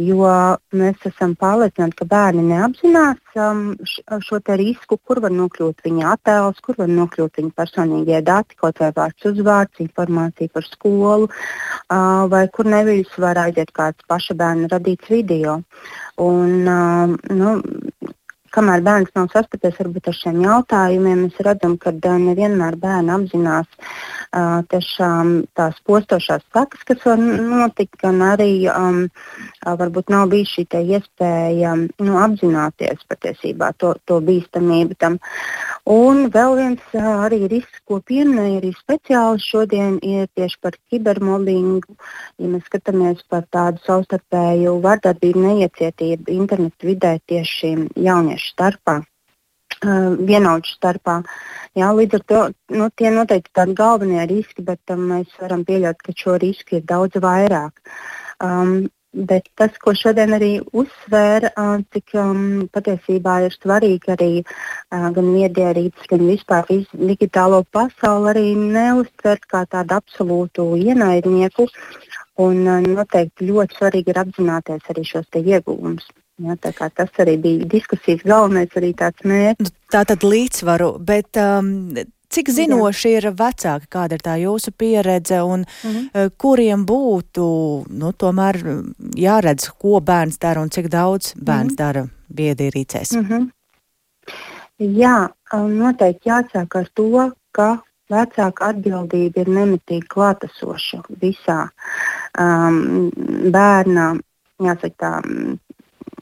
jo 0.06 0.34
mēs 0.78 1.08
esam 1.10 1.34
pārliecināti, 1.42 1.98
ka 1.98 2.06
bērni 2.12 2.44
neapzinās 2.52 3.18
šo 4.28 4.40
risku, 4.62 5.00
kur 5.02 5.22
var 5.26 5.34
nokļūt 5.34 5.82
viņa 5.88 6.12
attēls, 6.12 6.62
kur 6.62 6.78
var 6.78 6.92
nokļūt 7.00 7.42
viņa 7.42 7.56
personīgie 7.58 8.22
dati, 8.22 8.60
kaut 8.62 8.78
vai 8.84 8.92
vārds 8.94 9.26
uzvārds, 9.32 9.82
informācija 9.82 10.54
par 10.54 10.70
skolu, 10.70 11.32
vai 12.36 12.44
kur 12.54 12.70
nevis 12.70 13.10
var 13.18 13.42
aiziet 13.48 13.74
kāds 13.74 14.06
paša 14.08 14.38
bērna 14.38 14.70
radīts 14.70 15.10
video. 15.10 15.64
Un, 16.22 16.70
nu, 17.42 17.58
kamēr 18.56 18.84
bērns 18.86 19.14
nav 19.16 19.30
sastapies 19.34 19.80
ar 19.82 19.90
šiem 20.16 20.42
jautājumiem, 20.44 21.26
mēs 21.26 21.42
redzam, 21.46 21.78
ka 21.82 21.94
nevienmēr 22.22 22.78
bērni 22.82 23.14
apzinās 23.16 23.68
uh, 23.78 24.64
tiešām 24.72 25.34
tās 25.58 25.80
postošās 25.88 26.46
sekas, 26.56 26.84
kas 26.88 27.06
var 27.06 27.22
notikt, 27.22 27.98
gan 28.02 28.22
arī 28.26 28.52
um, 28.72 29.04
varbūt 29.66 30.12
nav 30.14 30.28
bijis 30.34 30.56
šī 30.58 30.68
iespēja 30.98 31.76
nu, 31.78 32.18
apzināties 32.22 33.04
patiesībā 33.10 33.74
to, 33.78 33.96
to 34.06 34.20
bīstamību 34.24 34.98
tam. 35.00 35.20
Un 35.88 36.26
vēl 36.34 36.54
viens 36.60 36.96
arī 37.00 37.46
risks, 37.48 37.80
ko 37.88 38.02
pieminēja 38.04 38.58
arī 38.60 38.74
speciāli 38.76 39.40
šodien, 39.40 39.94
ir 40.04 40.26
tieši 40.36 40.58
par 40.60 40.76
kibermobbingu. 40.92 41.96
Ja 42.44 42.50
mēs 42.52 42.66
skatāmies 42.68 43.22
par 43.32 43.46
tādu 43.56 43.80
savstarpēju 43.86 44.74
vardarbību, 44.84 45.46
neiecietību 45.46 46.34
internetu 46.36 46.90
vidē 46.90 47.14
tieši 47.32 47.72
jauniešu 48.04 48.52
starpā. 48.52 48.98
Uh, 49.78 50.18
vienaudžu 50.28 50.74
starpā. 50.74 51.22
Jā, 51.78 51.92
līdz 51.94 52.18
ar 52.18 52.22
to 52.32 52.44
nu, 52.74 52.90
tie 52.98 53.12
noteikti 53.14 53.52
tādi 53.54 53.76
galvenie 53.78 54.24
riski, 54.26 54.64
bet 54.66 54.82
um, 54.90 55.04
mēs 55.12 55.36
varam 55.40 55.64
pieļaut, 55.68 56.02
ka 56.02 56.16
šo 56.18 56.36
risku 56.42 56.80
ir 56.80 56.86
daudz 56.90 57.20
vairāk. 57.22 57.84
Um, 58.44 58.88
Bet 59.18 59.48
tas, 59.58 59.74
ko 59.82 59.96
šodien 59.98 60.36
arī 60.36 60.50
uzsvēra, 60.78 61.50
cik 61.94 62.14
um, 62.22 62.68
patiesībā 62.74 63.40
ir 63.48 63.56
svarīgi 63.56 64.14
arī 64.14 64.30
uh, 64.44 65.08
gan 65.16 65.32
viedierīces, 65.34 66.06
gan 66.12 66.28
vispār 66.30 66.70
digitālo 66.94 67.64
pasauli 67.74 68.30
arī 68.34 68.46
neuztvert 68.60 69.48
kā 69.50 69.64
tādu 69.72 69.98
absolūtu 69.98 70.68
ienaidnieku. 70.84 71.66
Un 72.46 72.62
uh, 72.68 72.78
noteikti 72.86 73.50
ļoti 73.50 73.80
svarīgi 73.80 74.14
ir 74.14 74.22
apzināties 74.22 74.94
arī 74.94 75.06
šos 75.10 75.42
ieguvumus. 75.42 76.06
Ja, 76.38 76.54
tas 76.62 77.18
arī 77.18 77.34
bija 77.42 77.66
diskusijas 77.66 78.22
galvenais 78.22 78.76
arī 78.78 78.92
tāds 78.94 79.26
mērķis. 79.26 79.72
Nu, 79.72 79.74
tā 79.90 80.04
tad 80.06 80.22
līdzsvaru, 80.22 80.92
bet 81.02 81.40
um, 81.42 81.98
cik 82.30 82.50
zinoši 82.50 83.14
ir 83.18 83.30
vecāki, 83.38 83.88
kāda 83.90 84.18
ir 84.18 84.24
tā 84.24 84.36
jūsu 84.42 84.72
pieredze 84.72 85.42
un 85.44 85.66
mm 85.84 85.92
-hmm. 85.92 86.32
kuriem 86.38 86.86
būtu, 86.86 87.48
nu, 87.90 88.12
tomēr 88.12 88.56
jāredz, 89.16 89.70
ko 89.80 90.00
bērns 90.00 90.40
dara 90.40 90.62
un 90.62 90.70
cik 90.70 90.88
daudz 90.88 91.34
bērns 91.36 91.72
mm 91.72 91.76
-hmm. 91.76 91.78
dara 91.78 92.08
biedierīcēs? 92.34 93.16
Mm 93.16 93.26
-hmm. 93.28 93.50
Jā, 94.78 95.30
noteikti 95.54 96.30
jāsāk 96.30 96.76
ar 96.78 96.88
to, 96.94 97.32
ka 97.52 97.82
vecāka 98.12 98.70
atbildība 98.72 99.42
ir 99.42 99.50
nemitīgi 99.50 100.08
klātesoša 100.14 101.02
visā 101.22 101.60
um, 102.40 103.10
bērna, 103.52 104.08
jāsaka 104.60 104.96
tā, 105.04 105.12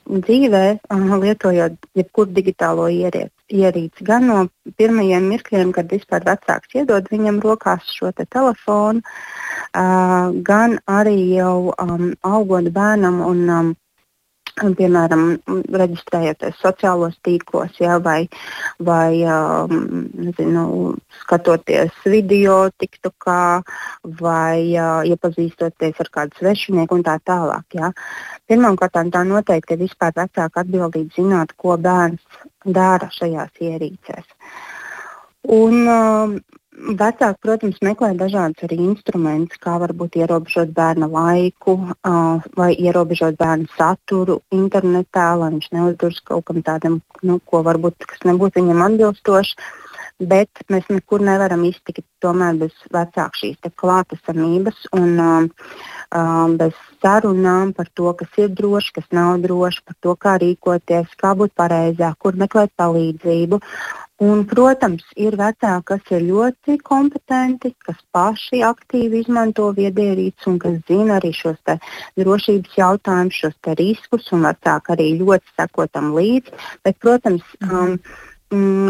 dzīvē, 0.08 0.66
lietojot 1.24 1.74
jebkuru 2.00 2.32
digitālo 2.32 2.88
ierīci. 2.88 3.35
Ierīci. 3.54 4.02
Gan 4.06 4.26
no 4.26 4.38
pirmajiem 4.80 5.28
mirkļiem, 5.30 5.72
kad 5.76 5.92
vispār 5.94 6.24
vecāks 6.26 6.74
iedod 6.74 7.06
viņam 7.12 7.38
rokās 7.44 7.86
šo 7.94 8.10
te 8.18 8.26
telefonu, 8.26 9.04
uh, 9.06 10.34
gan 10.50 10.80
arī 10.90 11.18
jau 11.36 11.74
um, 11.78 12.14
augot 12.26 12.72
bērnam 12.74 13.22
un 13.22 13.50
um, 13.54 13.74
piemēram, 14.56 15.24
reģistrējoties 15.76 16.60
sociālos 16.62 17.16
tīklos, 17.26 17.76
ja, 17.80 17.98
vai, 18.00 18.28
vai 18.80 19.22
um, 19.28 20.08
nezinu, 20.16 20.96
skatoties 21.22 21.92
video, 22.06 22.70
TikTokā, 22.80 23.62
vai 24.22 24.72
uh, 24.78 25.04
iepazīstoties 25.04 26.00
ar 26.00 26.10
kādu 26.12 26.40
svešinieku 26.40 26.96
un 26.96 27.04
tā 27.04 27.20
tālāk. 27.20 27.66
Ja. 27.76 27.92
Pirmkārt, 28.50 28.98
tā 29.14 29.22
noteikti 29.26 29.74
ir 29.74 29.84
vispār 29.86 30.14
vecāka 30.18 30.62
atbildība 30.62 31.16
zināt, 31.18 31.56
ko 31.58 31.78
bērns 31.82 32.44
dara 32.66 33.10
šajās 33.14 33.64
ierīcēs. 33.70 34.28
Un, 35.56 35.82
um, 35.86 36.38
Vecāki, 36.76 37.40
protams, 37.40 37.78
meklē 37.80 38.10
dažādus 38.20 38.66
arī 38.68 38.76
instrumentus, 38.84 39.60
kā 39.64 39.78
varbūt 39.80 40.18
ierobežot 40.20 40.74
bērna 40.76 41.08
laiku 41.08 41.78
uh, 41.80 42.44
vai 42.60 42.74
ierobežot 42.76 43.38
bērnu 43.40 43.70
saturu 43.78 44.42
internetā, 44.52 45.30
lai 45.40 45.54
viņš 45.54 45.70
neuzdurs 45.72 46.20
kaut 46.28 46.44
kam 46.50 46.60
tādam, 46.68 47.00
nu, 47.24 47.40
ko 47.40 47.64
varbūt 47.64 48.04
kas 48.12 48.28
nebūtu 48.28 48.60
viņam 48.60 48.84
atbilstoši. 48.90 49.56
Bet 50.20 50.64
mēs 50.72 50.88
nekur 50.90 51.24
nevaram 51.26 51.66
iztikt 51.68 52.06
tomēr 52.24 52.56
bez 52.60 52.76
vecāku 52.94 53.42
šīs 53.42 53.74
klātesamības 53.76 54.86
un 54.96 55.20
um, 55.20 55.50
um, 56.16 56.56
bez 56.60 56.74
sarunām 57.04 57.74
par 57.76 57.90
to, 57.94 58.14
kas 58.18 58.40
ir 58.40 58.54
droši, 58.56 58.96
kas 58.96 59.12
nav 59.12 59.42
droši, 59.44 59.84
par 59.86 59.96
to, 60.00 60.16
kā 60.16 60.38
rīkoties, 60.42 61.12
kā 61.20 61.36
būt 61.36 61.54
pareizāk, 61.60 62.18
kur 62.20 62.40
meklēt 62.40 62.72
palīdzību. 62.80 63.60
Un, 64.24 64.46
protams, 64.48 65.04
ir 65.20 65.36
vecāki, 65.36 65.84
kas 65.90 66.12
ir 66.16 66.22
ļoti 66.24 66.78
kompetenti, 66.88 67.74
kas 67.84 67.98
paši 68.16 68.62
aktīvi 68.64 69.26
izmanto 69.26 69.68
viedierīces 69.76 70.48
un 70.48 70.60
kas 70.64 70.78
zina 70.88 71.18
arī 71.18 71.34
šos 71.36 71.60
drošības 72.16 72.78
jautājumus, 72.80 73.42
šos 73.42 73.76
riskus, 73.76 74.32
un 74.32 74.48
vecāki 74.48 74.96
arī 74.96 75.10
ļoti 75.20 75.58
seko 75.60 75.90
tam 75.92 76.14
līdzi. 76.16 76.56
Bet, 76.88 76.96
protams, 77.04 77.44
um, 77.68 77.98
mm, 77.98 78.32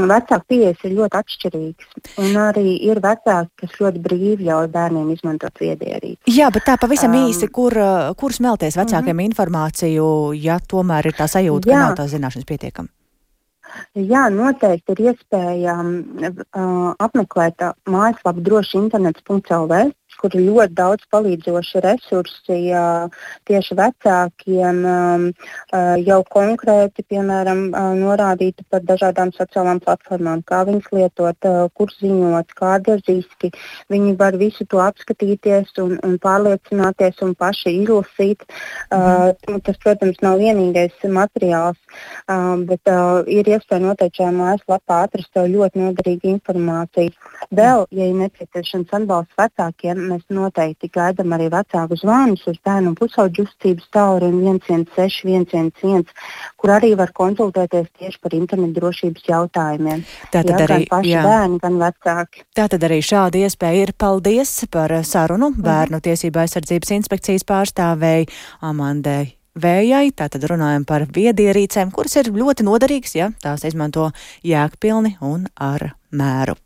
vecāku 0.09 0.45
pieejas 0.51 0.83
ir 0.87 0.95
ļoti 0.99 1.19
atšķirīgas. 1.21 2.17
Un 2.23 2.37
arī 2.41 2.75
ir 2.87 3.01
vecāki, 3.03 3.51
kas 3.63 3.77
ļoti 3.81 4.03
brīvi 4.05 4.49
ļauj 4.49 4.69
bērniem 4.73 5.13
izmantot 5.15 5.61
viedierīci. 5.61 6.35
Jā, 6.35 6.51
bet 6.53 6.67
tā 6.67 6.77
pavisam 6.81 7.13
um, 7.15 7.29
īsi, 7.29 7.49
kur, 7.53 7.75
uh, 7.77 8.11
kur 8.19 8.35
smelties 8.35 8.77
vecākiem 8.77 9.11
uh 9.11 9.13
mhm. 9.13 9.19
-huh. 9.19 9.29
informāciju, 9.31 10.07
ja 10.41 10.59
tomēr 10.59 11.11
ir 11.11 11.17
tā 11.17 11.27
sajūta, 11.27 11.69
ka 11.69 11.75
jā. 11.75 11.81
nav 11.87 11.97
tās 11.97 12.13
zināšanas 12.13 12.45
pietiekami? 12.45 12.89
Jā, 13.95 14.29
noteikti 14.31 14.93
ir 14.93 15.01
iespēja 15.09 15.75
uh, 15.83 16.93
apmeklēt 16.99 17.63
mājaslapu 17.91 18.43
droši 18.45 18.77
internets.lv 18.77 19.79
kur 20.19 20.35
ir 20.35 20.47
ļoti 20.49 20.75
daudz 20.77 21.05
palīdzoši 21.13 21.81
resursi 21.85 22.59
tieši 23.49 23.77
vecākiem, 23.79 24.81
jau 26.05 26.19
konkrēti, 26.31 27.05
piemēram, 27.11 27.67
norādīti 27.99 28.65
par 28.69 28.83
dažādām 28.87 29.33
sociālām 29.35 29.81
platformām, 29.83 30.43
kā 30.47 30.63
viņas 30.67 30.91
lietot, 30.95 31.49
kur 31.75 31.93
ziņot, 31.99 32.55
kādi 32.57 32.95
ir 32.95 33.03
riski. 33.09 33.51
Viņi 33.91 34.15
var 34.19 34.37
visu 34.39 34.65
to 34.69 34.81
apskatīties 34.83 35.75
un, 35.83 35.97
un 36.05 36.17
pārliecināties 36.21 37.21
un 37.25 37.35
paši 37.37 37.75
izlasīt. 37.81 38.45
Mm. 38.93 39.61
Tas, 39.65 39.77
protams, 39.81 40.19
nav 40.23 40.39
vienīgais 40.41 41.05
materiāls, 41.09 41.79
bet 42.69 42.91
ir 43.31 43.49
iespēja 43.55 43.81
noteikti 43.83 44.21
šajā 44.21 44.33
mājaslapā 44.35 45.01
atrast 45.07 45.39
ļoti 45.55 45.81
noderīgu 45.81 46.31
informāciju. 46.35 47.13
Vēl, 47.55 47.85
ja 47.95 48.09
ir 48.09 48.17
nepieciešams 48.19 48.93
atbalsts 48.99 49.37
vecākiem, 49.39 50.04
mēs 50.09 50.23
noteikti 50.33 50.89
gaidām 50.93 51.35
arī 51.35 51.49
vecāku 51.53 51.97
zvanus 51.99 52.45
uz 52.49 52.57
bērnu 52.65 52.95
pusauģu 52.99 53.45
uzticības 53.45 53.87
tālruni 53.95 54.41
116, 54.55 55.25
111, 55.25 56.13
kur 56.59 56.73
arī 56.75 56.93
var 56.99 57.13
konsultēties 57.15 57.91
tieši 57.99 58.21
par 58.23 58.35
internetu 58.37 58.79
drošības 58.79 59.29
jautājumiem. 59.29 60.03
Tātad 60.33 60.53
jā, 60.55 60.65
arī 60.67 60.89
paši 60.91 61.15
jā. 61.15 61.23
bērni, 61.25 61.61
gan 61.63 61.79
vecāki. 61.81 62.45
Tātad 62.57 62.85
arī 62.87 62.99
šāda 63.05 63.45
iespēja 63.45 63.87
ir. 63.87 63.95
Paldies 64.05 64.57
par 64.71 64.93
sarunu 65.07 65.51
mhm. 65.53 65.63
Bērnu 65.65 66.01
tiesību 66.03 66.43
aizsardzības 66.43 66.93
inspekcijas 66.99 67.47
pārstāvēji 67.47 68.29
Amandai. 68.65 69.35
Vējai, 69.55 70.09
tātad 70.11 70.43
runājam 70.51 70.83
par 70.83 71.05
viedierīcēm, 71.15 71.93
kuras 71.95 72.17
ir 72.19 72.27
ļoti 72.35 72.65
noderīgas, 72.67 73.15
ja 73.15 73.29
tās 73.39 73.63
izmanto 73.63 74.09
jēgpilni 74.43 75.15
un 75.23 75.47
ar 75.55 75.93
mēru. 76.11 76.57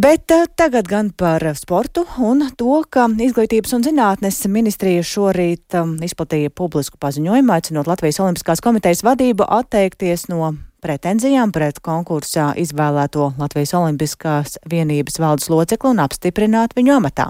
Bet 0.00 0.30
uh, 0.30 0.46
tagad 0.56 0.86
gan 0.88 1.10
par 1.12 1.42
sportu 1.58 2.06
un 2.24 2.46
to, 2.56 2.78
ka 2.88 3.02
Izglītības 3.20 3.74
un 3.76 3.82
zinātnes 3.84 4.38
ministrija 4.48 5.02
šorīt 5.04 5.76
um, 5.76 5.90
izplatīja 6.00 6.48
publisku 6.56 6.96
paziņojumu, 7.02 7.52
aicinot 7.52 7.90
Latvijas 7.90 8.20
Olimpiskās 8.24 8.62
komitejas 8.64 9.02
vadību 9.04 9.44
atteikties 9.44 10.30
no 10.30 10.54
pretenzijām 10.80 11.52
pret 11.52 11.82
konkursā 11.84 12.54
izvēlēto 12.62 13.26
Latvijas 13.42 13.74
Olimpiskās 13.76 14.56
vienības 14.70 15.20
valdes 15.20 15.50
locekli 15.52 15.92
un 15.92 16.00
apstiprināt 16.06 16.72
viņu 16.78 16.94
amatā. 16.96 17.26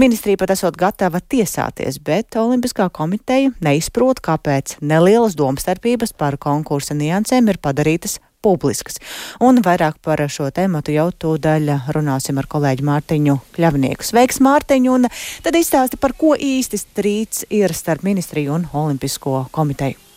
Ministrija 0.00 0.40
pat 0.40 0.56
esot 0.56 0.80
gatava 0.80 1.20
tiesāties, 1.22 2.00
bet 2.02 2.34
Olimpiskā 2.40 2.88
komiteja 2.90 3.52
neizprot, 3.62 4.18
kāpēc 4.24 4.80
nelielas 4.82 5.38
domstarpības 5.38 6.16
par 6.18 6.40
konkursa 6.42 6.98
niansēm 6.98 7.52
ir 7.52 7.62
padarītas 7.62 8.18
publiskas. 8.42 9.00
Un 9.40 9.62
vairāk 9.64 10.00
par 10.04 10.22
šo 10.32 10.50
tēmatu 10.54 10.94
jau 10.96 11.08
tūdaļ 11.12 11.72
runāsim 11.96 12.40
ar 12.40 12.48
kolēģi 12.50 12.86
Mārtiņu 12.90 13.38
Kļavnieku. 13.56 14.06
Sveiks, 14.06 14.42
Mārtiņu! 14.44 14.98
Un 14.98 15.08
tad 15.44 15.58
izstāsti, 15.58 16.00
par 16.00 16.16
ko 16.18 16.34
īsti 16.36 16.80
strīds 16.80 17.48
ir 17.50 17.74
starp 17.76 18.06
ministriju 18.06 18.56
un 18.58 18.70
Olimpisko 18.72 19.48
komiteju. 19.54 20.10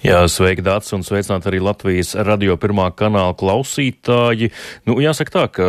Jā, 0.00 0.22
sveiki, 0.32 0.62
Dārts, 0.64 0.94
un 0.96 1.02
sveicināt 1.04 1.44
arī 1.48 1.60
Latvijas 1.60 2.14
radio 2.24 2.56
pirmā 2.60 2.86
kanāla 2.96 3.34
klausītāji. 3.38 4.48
Nu, 4.88 4.96
jāsaka 5.04 5.34
tā, 5.34 5.44
ka 5.52 5.66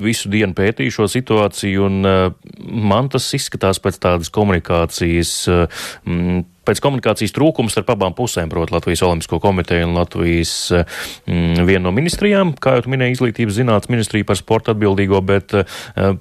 visu 0.00 0.32
dienu 0.32 0.56
pētīju 0.56 0.94
šo 0.94 1.08
situāciju, 1.12 1.84
un 1.84 2.08
uh, 2.08 2.56
man 2.64 3.10
tas 3.12 3.28
izskatās 3.36 3.80
pēc 3.84 4.00
tādas 4.00 4.32
komunikācijas. 4.32 5.34
Uh, 5.52 6.46
pēc 6.66 6.82
komunikācijas 6.84 7.34
trūkums 7.36 7.74
starp 7.76 7.92
abām 7.94 8.14
pusēm, 8.16 8.50
proti, 8.52 8.74
Latvijas 8.74 9.04
Olimpisko 9.06 9.38
komiteju 9.42 9.86
un 9.88 9.96
Latvijas 9.96 10.54
mm, 10.72 11.64
vienu 11.68 11.86
no 11.86 11.94
ministrijām, 11.94 12.54
kā 12.58 12.76
jau 12.78 12.86
minēja 12.92 13.16
izglītības 13.16 13.58
zinātnes 13.60 13.92
ministrija 13.92 14.26
par 14.26 14.38
sporta 14.40 14.74
atbildīgo, 14.74 15.20
bet 15.26 15.54
uh, 15.56 15.66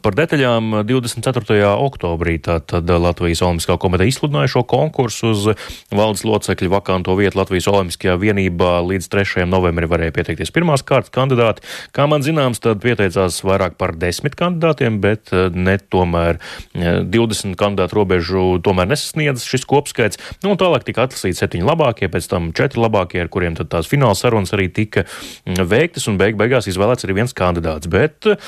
par 0.02 0.18
detaļām 0.18 0.82
24. 0.88 1.60
oktobrī 1.74 2.38
tātad 2.46 2.90
Latvijas 2.90 3.44
Olimpiskā 3.46 3.78
komiteja 3.82 4.14
izsludināja 4.14 4.54
šo 4.56 4.66
konkursu 4.70 5.34
uz 5.34 5.48
valdes 5.96 6.26
locekļu 6.28 6.72
vakanto 6.76 7.16
vietu 7.18 7.42
Latvijas 7.42 7.70
Olimpiskajā 7.72 8.18
vienībā 8.22 8.78
līdz 8.86 9.10
3. 9.12 9.48
novembrim 9.50 9.92
varēja 9.92 10.16
pieteikties 10.16 10.54
pirmās 10.56 10.86
kārtas 10.86 11.14
kandidāti. 11.16 11.66
Kā 11.96 12.08
man 12.10 12.26
zināms, 12.26 12.62
tad 12.64 12.84
pieteicās 12.84 13.42
vairāk 13.46 13.78
par 13.82 13.96
desmit 14.00 14.38
kandidātiem, 14.40 15.00
bet 15.04 15.34
ne 15.56 15.78
tomēr 15.80 16.40
20 16.76 17.58
kandidātu 17.60 18.00
robežu 18.00 18.46
tomēr 18.66 18.90
nesasniedz 18.92 19.46
šis 19.48 19.66
kopskaits. 19.70 20.22
Nu, 20.44 20.56
tālāk 20.60 20.84
tika 20.88 21.06
atlasīti 21.06 21.38
septiņi 21.40 21.66
labākie, 21.68 22.10
pēc 22.12 22.28
tam 22.32 22.50
četri 22.56 22.82
labākie, 22.84 23.22
ar 23.24 23.30
kuriem 23.32 23.56
tās 23.56 23.88
fināla 23.90 24.18
sarunas 24.18 24.54
arī 24.56 24.68
tika 24.74 25.06
mm, 25.06 25.62
veiktas, 25.70 26.08
un 26.12 26.20
beig 26.20 26.38
beigās 26.40 26.68
izvēlēts 26.72 27.08
arī 27.08 27.20
viens 27.22 27.36
kandidāts. 27.36 27.90
Bet 27.92 28.28
uh, 28.30 28.40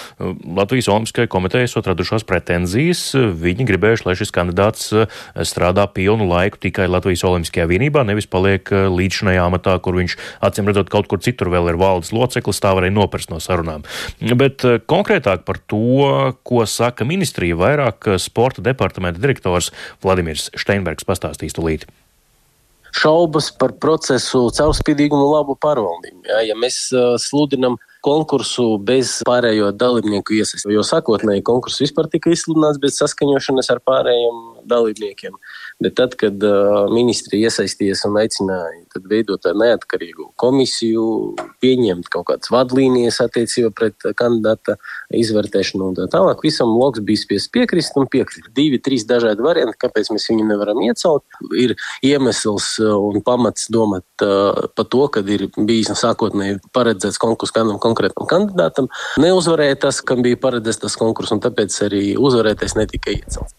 Latvijas 0.58 0.90
Olimpiskajai 0.92 1.32
komitejai 1.32 1.70
esot 1.70 1.88
radušās 1.92 2.26
pretenzijas, 2.28 3.04
viņi 3.16 3.68
gribējuši, 3.70 4.08
lai 4.08 4.18
šis 4.20 4.34
kandidāts 4.36 4.90
uh, 4.96 5.08
strādā 5.48 5.88
pilnu 5.94 6.28
laiku 6.30 6.62
tikai 6.68 6.90
Latvijas 6.92 7.26
Olimpiskajā 7.28 7.68
vienībā, 7.72 8.04
nevis 8.08 8.30
paliek 8.30 8.68
līdz 8.72 9.22
šajā 9.22 9.48
amatā, 9.48 9.78
kur 9.84 9.98
viņš 10.00 10.18
acīm 10.48 10.70
redzot 10.70 10.92
kaut 10.94 11.10
kur 11.12 11.22
citur 11.24 11.52
vēl 11.54 11.72
ir 11.72 11.80
valdes 11.80 12.14
loceklis, 12.16 12.62
tā 12.64 12.74
varēja 12.78 12.96
nopirkt 12.96 13.32
no 13.32 13.40
sarunām. 13.44 13.86
Bet 14.40 14.66
konkrētāk 14.90 15.46
par 15.48 15.60
to, 15.70 16.34
ko 16.48 16.66
saka 16.70 17.06
ministrija, 17.08 17.58
vairāk 17.60 18.10
sporta 18.22 18.64
departamenta 18.66 19.22
direktors 19.22 19.72
Vladimirs 20.04 20.50
Steinbergs 20.58 21.08
pastāstīs 21.08 21.56
tulīt 21.58 21.77
šaubas 22.98 23.50
par 23.60 23.74
procesu 23.82 24.48
caurspīdīgumu 24.58 25.28
un 25.28 25.34
labu 25.36 25.58
pārvaldību. 25.62 26.24
Ja, 26.30 26.42
ja 26.50 26.56
mēs 26.58 26.88
uh, 26.96 27.16
sludinam 27.22 27.78
konkursu 28.06 28.78
bez 28.88 29.18
pārējo 29.28 29.72
dalībnieku 29.76 30.38
iesaistīšanās, 30.38 30.76
jo 30.78 30.86
sākotnēji 30.88 31.46
konkurss 31.48 31.82
vispār 31.84 32.10
tika 32.12 32.32
izsludināts 32.34 32.80
bez 32.82 32.98
saskaņošanas 33.02 33.72
ar 33.74 33.82
pārējiem 33.86 34.44
dalībniekiem. 34.70 35.36
Bet 35.84 35.94
tad, 36.00 36.16
kad 36.18 36.42
uh, 36.42 36.88
ministri 36.90 37.44
iesaistījās 37.46 38.02
un 38.08 38.16
aicināja 38.18 38.88
veidot 39.06 39.46
neatkarīgu 39.54 40.32
komisiju, 40.42 41.04
pieņemt 41.62 42.08
kaut 42.10 42.26
kādas 42.32 42.50
vadlīnijas 42.50 43.20
attiecībā 43.22 43.70
pret 43.78 44.08
kandidāta 44.18 44.78
izvērtēšanu 45.14 45.92
un 45.92 45.98
tā 46.00 46.08
tālāk, 46.14 46.42
visam 46.42 46.72
loks 46.74 47.04
bija 47.06 47.22
spiests 47.22 47.52
piekrist 47.54 48.00
un 48.00 48.10
piekrist. 48.10 48.50
Divi, 48.58 48.80
trīs 48.82 49.06
dažādi 49.06 49.46
varianti, 49.46 49.78
kāpēc 49.84 50.10
mēs 50.16 50.26
viņu 50.32 50.48
nevaram 50.50 50.82
iecelt. 50.88 51.38
Ir 51.62 51.76
iemesls 52.06 52.72
un 52.82 53.22
pamats 53.26 53.70
domāt 53.74 54.26
uh, 54.26 54.66
par 54.74 54.90
to, 54.90 55.04
ka 55.14 55.22
ir 55.22 55.46
bijis 55.58 55.94
sākotnēji 56.02 56.58
paredzēts 56.74 57.22
konkurss 57.22 57.54
kādam 57.54 57.78
konkrētam 57.84 58.26
kandidātam. 58.30 58.90
Neuzvarēja 59.22 59.84
tas, 59.88 60.02
kam 60.02 60.26
bija 60.26 60.42
paredzēts 60.42 60.82
tas 60.88 60.98
konkurss, 60.98 61.38
un 61.38 61.46
tāpēc 61.46 61.78
arī 61.86 62.04
uzvarētais 62.18 62.78
netika 62.82 63.14
iecelts. 63.14 63.54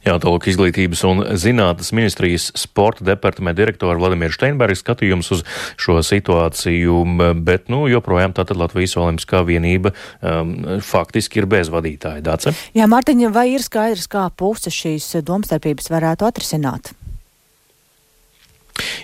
Jā, 0.00 0.14
tālāk 0.16 0.46
izglītības 0.48 1.02
un 1.04 1.24
zinātnes 1.36 1.90
ministrijas 1.92 2.48
sporta 2.56 3.04
departamenta 3.04 3.60
direktora 3.60 3.98
Vladimira 4.00 4.32
Steinberga 4.32 4.78
skatījums 4.78 5.28
uz 5.36 5.42
šo 5.80 5.98
situāciju, 6.06 7.02
bet, 7.44 7.68
nu, 7.72 7.82
joprojām 7.92 8.32
tātad 8.36 8.56
Latvijas 8.60 8.96
Olimpiskā 9.00 9.42
vienība 9.44 9.92
um, 9.92 10.54
faktiski 10.84 11.42
ir 11.42 11.50
bez 11.52 11.68
vadītāja. 11.72 12.24
Dace? 12.24 12.54
Jā, 12.76 12.88
Mārtiņa, 12.88 13.32
vai 13.34 13.50
ir 13.52 13.64
skaidrs, 13.64 14.08
kā 14.08 14.24
puses 14.32 14.72
šīs 14.76 15.12
domstarpības 15.26 15.92
varētu 15.92 16.28
atrisināt? 16.30 16.94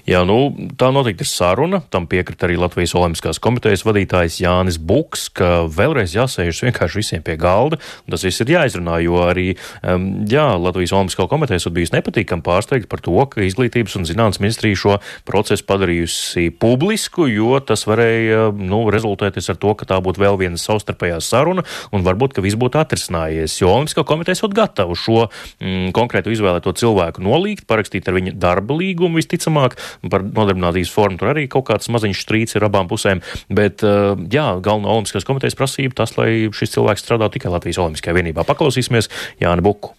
Jā, 0.06 0.22
nu, 0.28 0.38
tā 0.78 0.90
noteikti 0.94 1.26
ir 1.26 1.30
saruna. 1.30 1.80
Tam 1.90 2.06
piekrita 2.10 2.46
arī 2.48 2.58
Latvijas 2.60 2.94
Olimpiskās 2.98 3.40
komitejas 3.42 3.84
vadītājs 3.86 4.40
Jānis 4.42 4.78
Buks, 4.78 5.28
ka 5.34 5.66
vēlreiz 5.72 6.14
jāsēžas 6.16 6.62
vienkārši 6.68 7.00
visiem 7.02 7.24
pie 7.26 7.38
galda. 7.40 7.80
Tas 8.10 8.24
viss 8.26 8.44
ir 8.44 8.52
jāizrunā, 8.54 9.00
jo 9.04 9.20
arī 9.26 9.48
um, 9.82 10.06
jā, 10.30 10.46
Latvijas 10.60 10.94
Olimpiskā 10.96 11.26
komitejas 11.30 11.66
bijis 11.74 11.94
nepatīkami 11.94 12.44
pārsteigti 12.46 12.90
par 12.90 13.02
to, 13.04 13.16
ka 13.32 13.42
Izglītības 13.42 13.96
un 13.98 14.06
zinātnes 14.08 14.38
ministrija 14.42 14.78
šo 14.78 14.98
procesu 15.26 15.66
padarījusi 15.66 16.48
publisku, 16.62 17.26
jo 17.30 17.58
tas 17.66 17.82
varēja 17.88 18.52
nu, 18.54 18.84
rezultēties 18.94 19.50
ar 19.52 19.58
to, 19.62 19.74
ka 19.78 19.88
tā 19.90 19.98
būtu 20.04 20.22
vēl 20.22 20.38
viena 20.40 20.60
savstarpējā 20.60 21.18
saruna 21.24 21.66
un 21.90 22.06
varbūt, 22.06 22.36
ka 22.36 22.44
viss 22.44 22.58
būtu 22.58 22.78
atrisinājies. 22.78 23.58
Jo 23.58 23.74
Olimpiskā 23.74 24.06
komiteja 24.06 24.38
ir 24.46 24.54
gatava 24.54 24.94
šo 24.98 25.26
mm, 25.26 25.90
konkrētu 25.96 26.30
izvēlēto 26.30 26.70
cilvēku 26.78 27.24
nolīgt, 27.26 27.66
parakstīt 27.66 28.06
ar 28.06 28.16
viņa 28.20 28.36
darba 28.38 28.78
līgumu 28.78 29.18
visticamāk 29.18 29.65
par 30.12 30.22
nodarbinātības 30.22 30.92
formu. 30.92 31.18
Tur 31.20 31.32
arī 31.34 31.46
kaut 31.50 31.66
kāds 31.70 31.90
maziņš 31.92 32.22
strīds 32.22 32.56
ir 32.56 32.66
abām 32.68 32.88
pusēm. 32.90 33.22
Bet, 33.50 33.82
eh, 33.82 34.14
jā, 34.32 34.48
galvenā 34.62 34.92
Olimpiskās 34.94 35.26
komitejas 35.26 35.58
prasība 35.58 36.02
tas, 36.02 36.16
lai 36.20 36.48
šis 36.52 36.76
cilvēks 36.78 37.04
strādā 37.04 37.30
tikai 37.32 37.52
Latvijas 37.52 37.82
Olimpiskajā 37.82 38.16
vienībā. 38.16 38.46
Paklausīsimies 38.46 39.10
Jāni 39.40 39.64
Buku. 39.66 39.94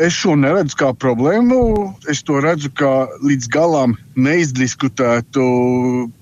Es 0.00 0.14
šo 0.16 0.32
neredzu 0.40 0.76
kā 0.80 0.88
problēmu. 0.96 1.56
Es 2.08 2.22
to 2.24 2.38
redzu 2.40 2.70
kā 2.72 3.06
līdz 3.20 3.48
galam 3.52 3.92
neizdiskutētu 4.16 5.42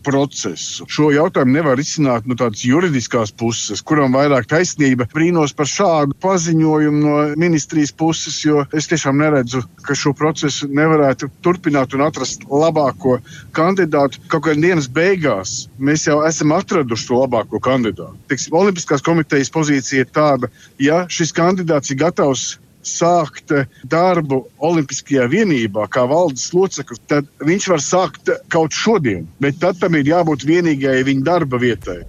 procesu. 0.07 0.87
Šo 0.91 1.11
jautājumu 1.15 1.55
nevar 1.55 1.79
izsnākt 1.79 2.27
no 2.27 2.35
tādas 2.39 2.65
juridiskās 2.67 3.31
puses, 3.31 3.83
kuram 3.87 4.17
vairāk 4.19 4.49
taisnība. 4.51 5.07
Brīnos 5.15 5.55
par 5.55 5.71
šādu 5.71 6.17
paziņojumu 6.23 7.03
no 7.05 7.17
ministrijas 7.39 7.95
puses, 7.95 8.41
jo 8.43 8.65
es 8.75 8.91
tiešām 8.91 9.23
neredzu, 9.23 9.63
ka 9.87 9.95
šo 9.95 10.13
procesu 10.19 10.67
nevarētu 10.67 11.31
turpināt 11.47 11.95
un 11.95 12.03
atrast 12.09 12.43
labāko 12.51 13.21
kandidātu. 13.55 14.19
Kaut 14.27 14.49
kādā 14.49 14.67
dienas 14.67 14.91
beigās 14.91 15.69
mēs 15.79 16.09
jau 16.09 16.25
esam 16.27 16.57
atraduši 16.59 17.07
to 17.13 17.23
labāko 17.23 17.63
kandidātu. 17.63 18.19
Teiksim, 18.31 18.59
Olimpiskās 18.65 19.07
komitejas 19.07 19.55
pozīcija 19.55 20.09
ir 20.09 20.11
tāda, 20.11 20.51
ja 20.83 21.05
šis 21.07 21.31
kandidāts 21.39 21.95
ir 21.95 22.03
gatavs 22.03 22.59
sākt 22.87 23.53
darbu 23.91 24.45
Olimpiskajā 24.59 25.27
vienībā, 25.31 25.87
kā 25.93 26.07
valdes 26.11 26.49
loceklis, 26.55 27.03
tad 27.11 27.29
viņš 27.45 27.69
var 27.73 27.85
sākt 27.85 28.33
kaut 28.53 28.77
šodien, 28.77 29.27
bet 29.43 29.61
tad 29.63 29.81
tam 29.81 29.99
ir 29.99 30.09
jābūt 30.09 30.47
vienīgajai 30.49 31.05
viņa 31.09 31.27
darba 31.27 31.61
vietai. 31.61 32.01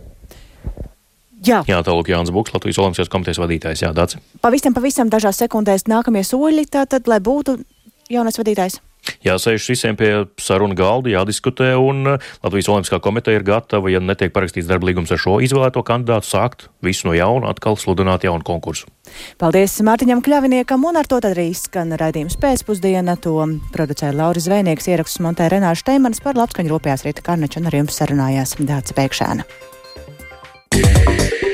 Jā, 1.41 1.63
Jā 1.65 1.79
tālāk 1.81 2.11
Jānis 2.11 2.33
Buks, 2.33 2.53
Latvijas 2.53 2.77
Olimpiskās 2.83 3.09
komitejas 3.09 3.41
vadītājs. 3.41 3.81
Jā, 3.81 3.95
Dācis. 3.97 4.21
Pavisam, 4.43 4.75
pavisam 4.77 5.09
dažās 5.09 5.41
sekundēs 5.41 5.87
nākamie 5.89 6.21
soļi, 6.27 6.67
tātad, 6.69 7.09
lai 7.09 7.17
būtu 7.23 7.57
jaunais 8.13 8.37
vadītājs. 8.37 8.77
Jāsēž 9.25 9.65
visiem 9.73 9.97
pie 9.97 10.11
sarunu 10.41 10.77
galda, 10.77 11.11
jādiskutē, 11.13 11.73
un 11.79 12.13
uh, 12.13 12.29
Latvijas 12.45 12.69
Olimpiskā 12.71 13.01
komiteja 13.03 13.39
ir 13.39 13.45
gatava, 13.47 13.89
ja 13.91 14.01
netiek 14.03 14.33
parakstīts 14.35 14.69
darba 14.69 14.89
līgums 14.89 15.11
ar 15.13 15.21
šo 15.21 15.39
izvēlēto 15.45 15.83
kandidātu, 15.87 16.29
sākt 16.29 16.67
visu 16.85 17.09
no 17.09 17.15
jauna, 17.17 17.49
atkal 17.51 17.79
sludināt 17.81 18.25
jaunu 18.27 18.45
konkursu. 18.47 18.89
Paldies 19.41 19.75
Mārtiņam 19.85 20.21
Kļaviniekam, 20.25 20.85
un 20.87 21.01
ar 21.01 21.09
to 21.09 21.19
tad 21.19 21.33
arī 21.35 21.49
skan 21.57 21.95
raidījums 21.99 22.37
pēcpusdiena. 22.41 23.17
To 23.25 23.35
producēja 23.73 24.15
Lauris 24.15 24.47
Zvēnieks, 24.47 24.89
ierakstus 24.93 25.21
montē 25.25 25.49
Renāša 25.51 25.91
Teimans 25.91 26.23
par 26.23 26.39
labskaņu 26.39 26.75
rūpējās 26.75 27.05
Rīta 27.07 27.25
Karneča 27.25 27.61
un 27.61 27.69
ar 27.69 27.81
jums 27.81 28.01
sarunājās 28.01 28.57
Dāca 28.61 28.97
Pēkšēna. 29.01 29.49
Yeah. 30.73 31.50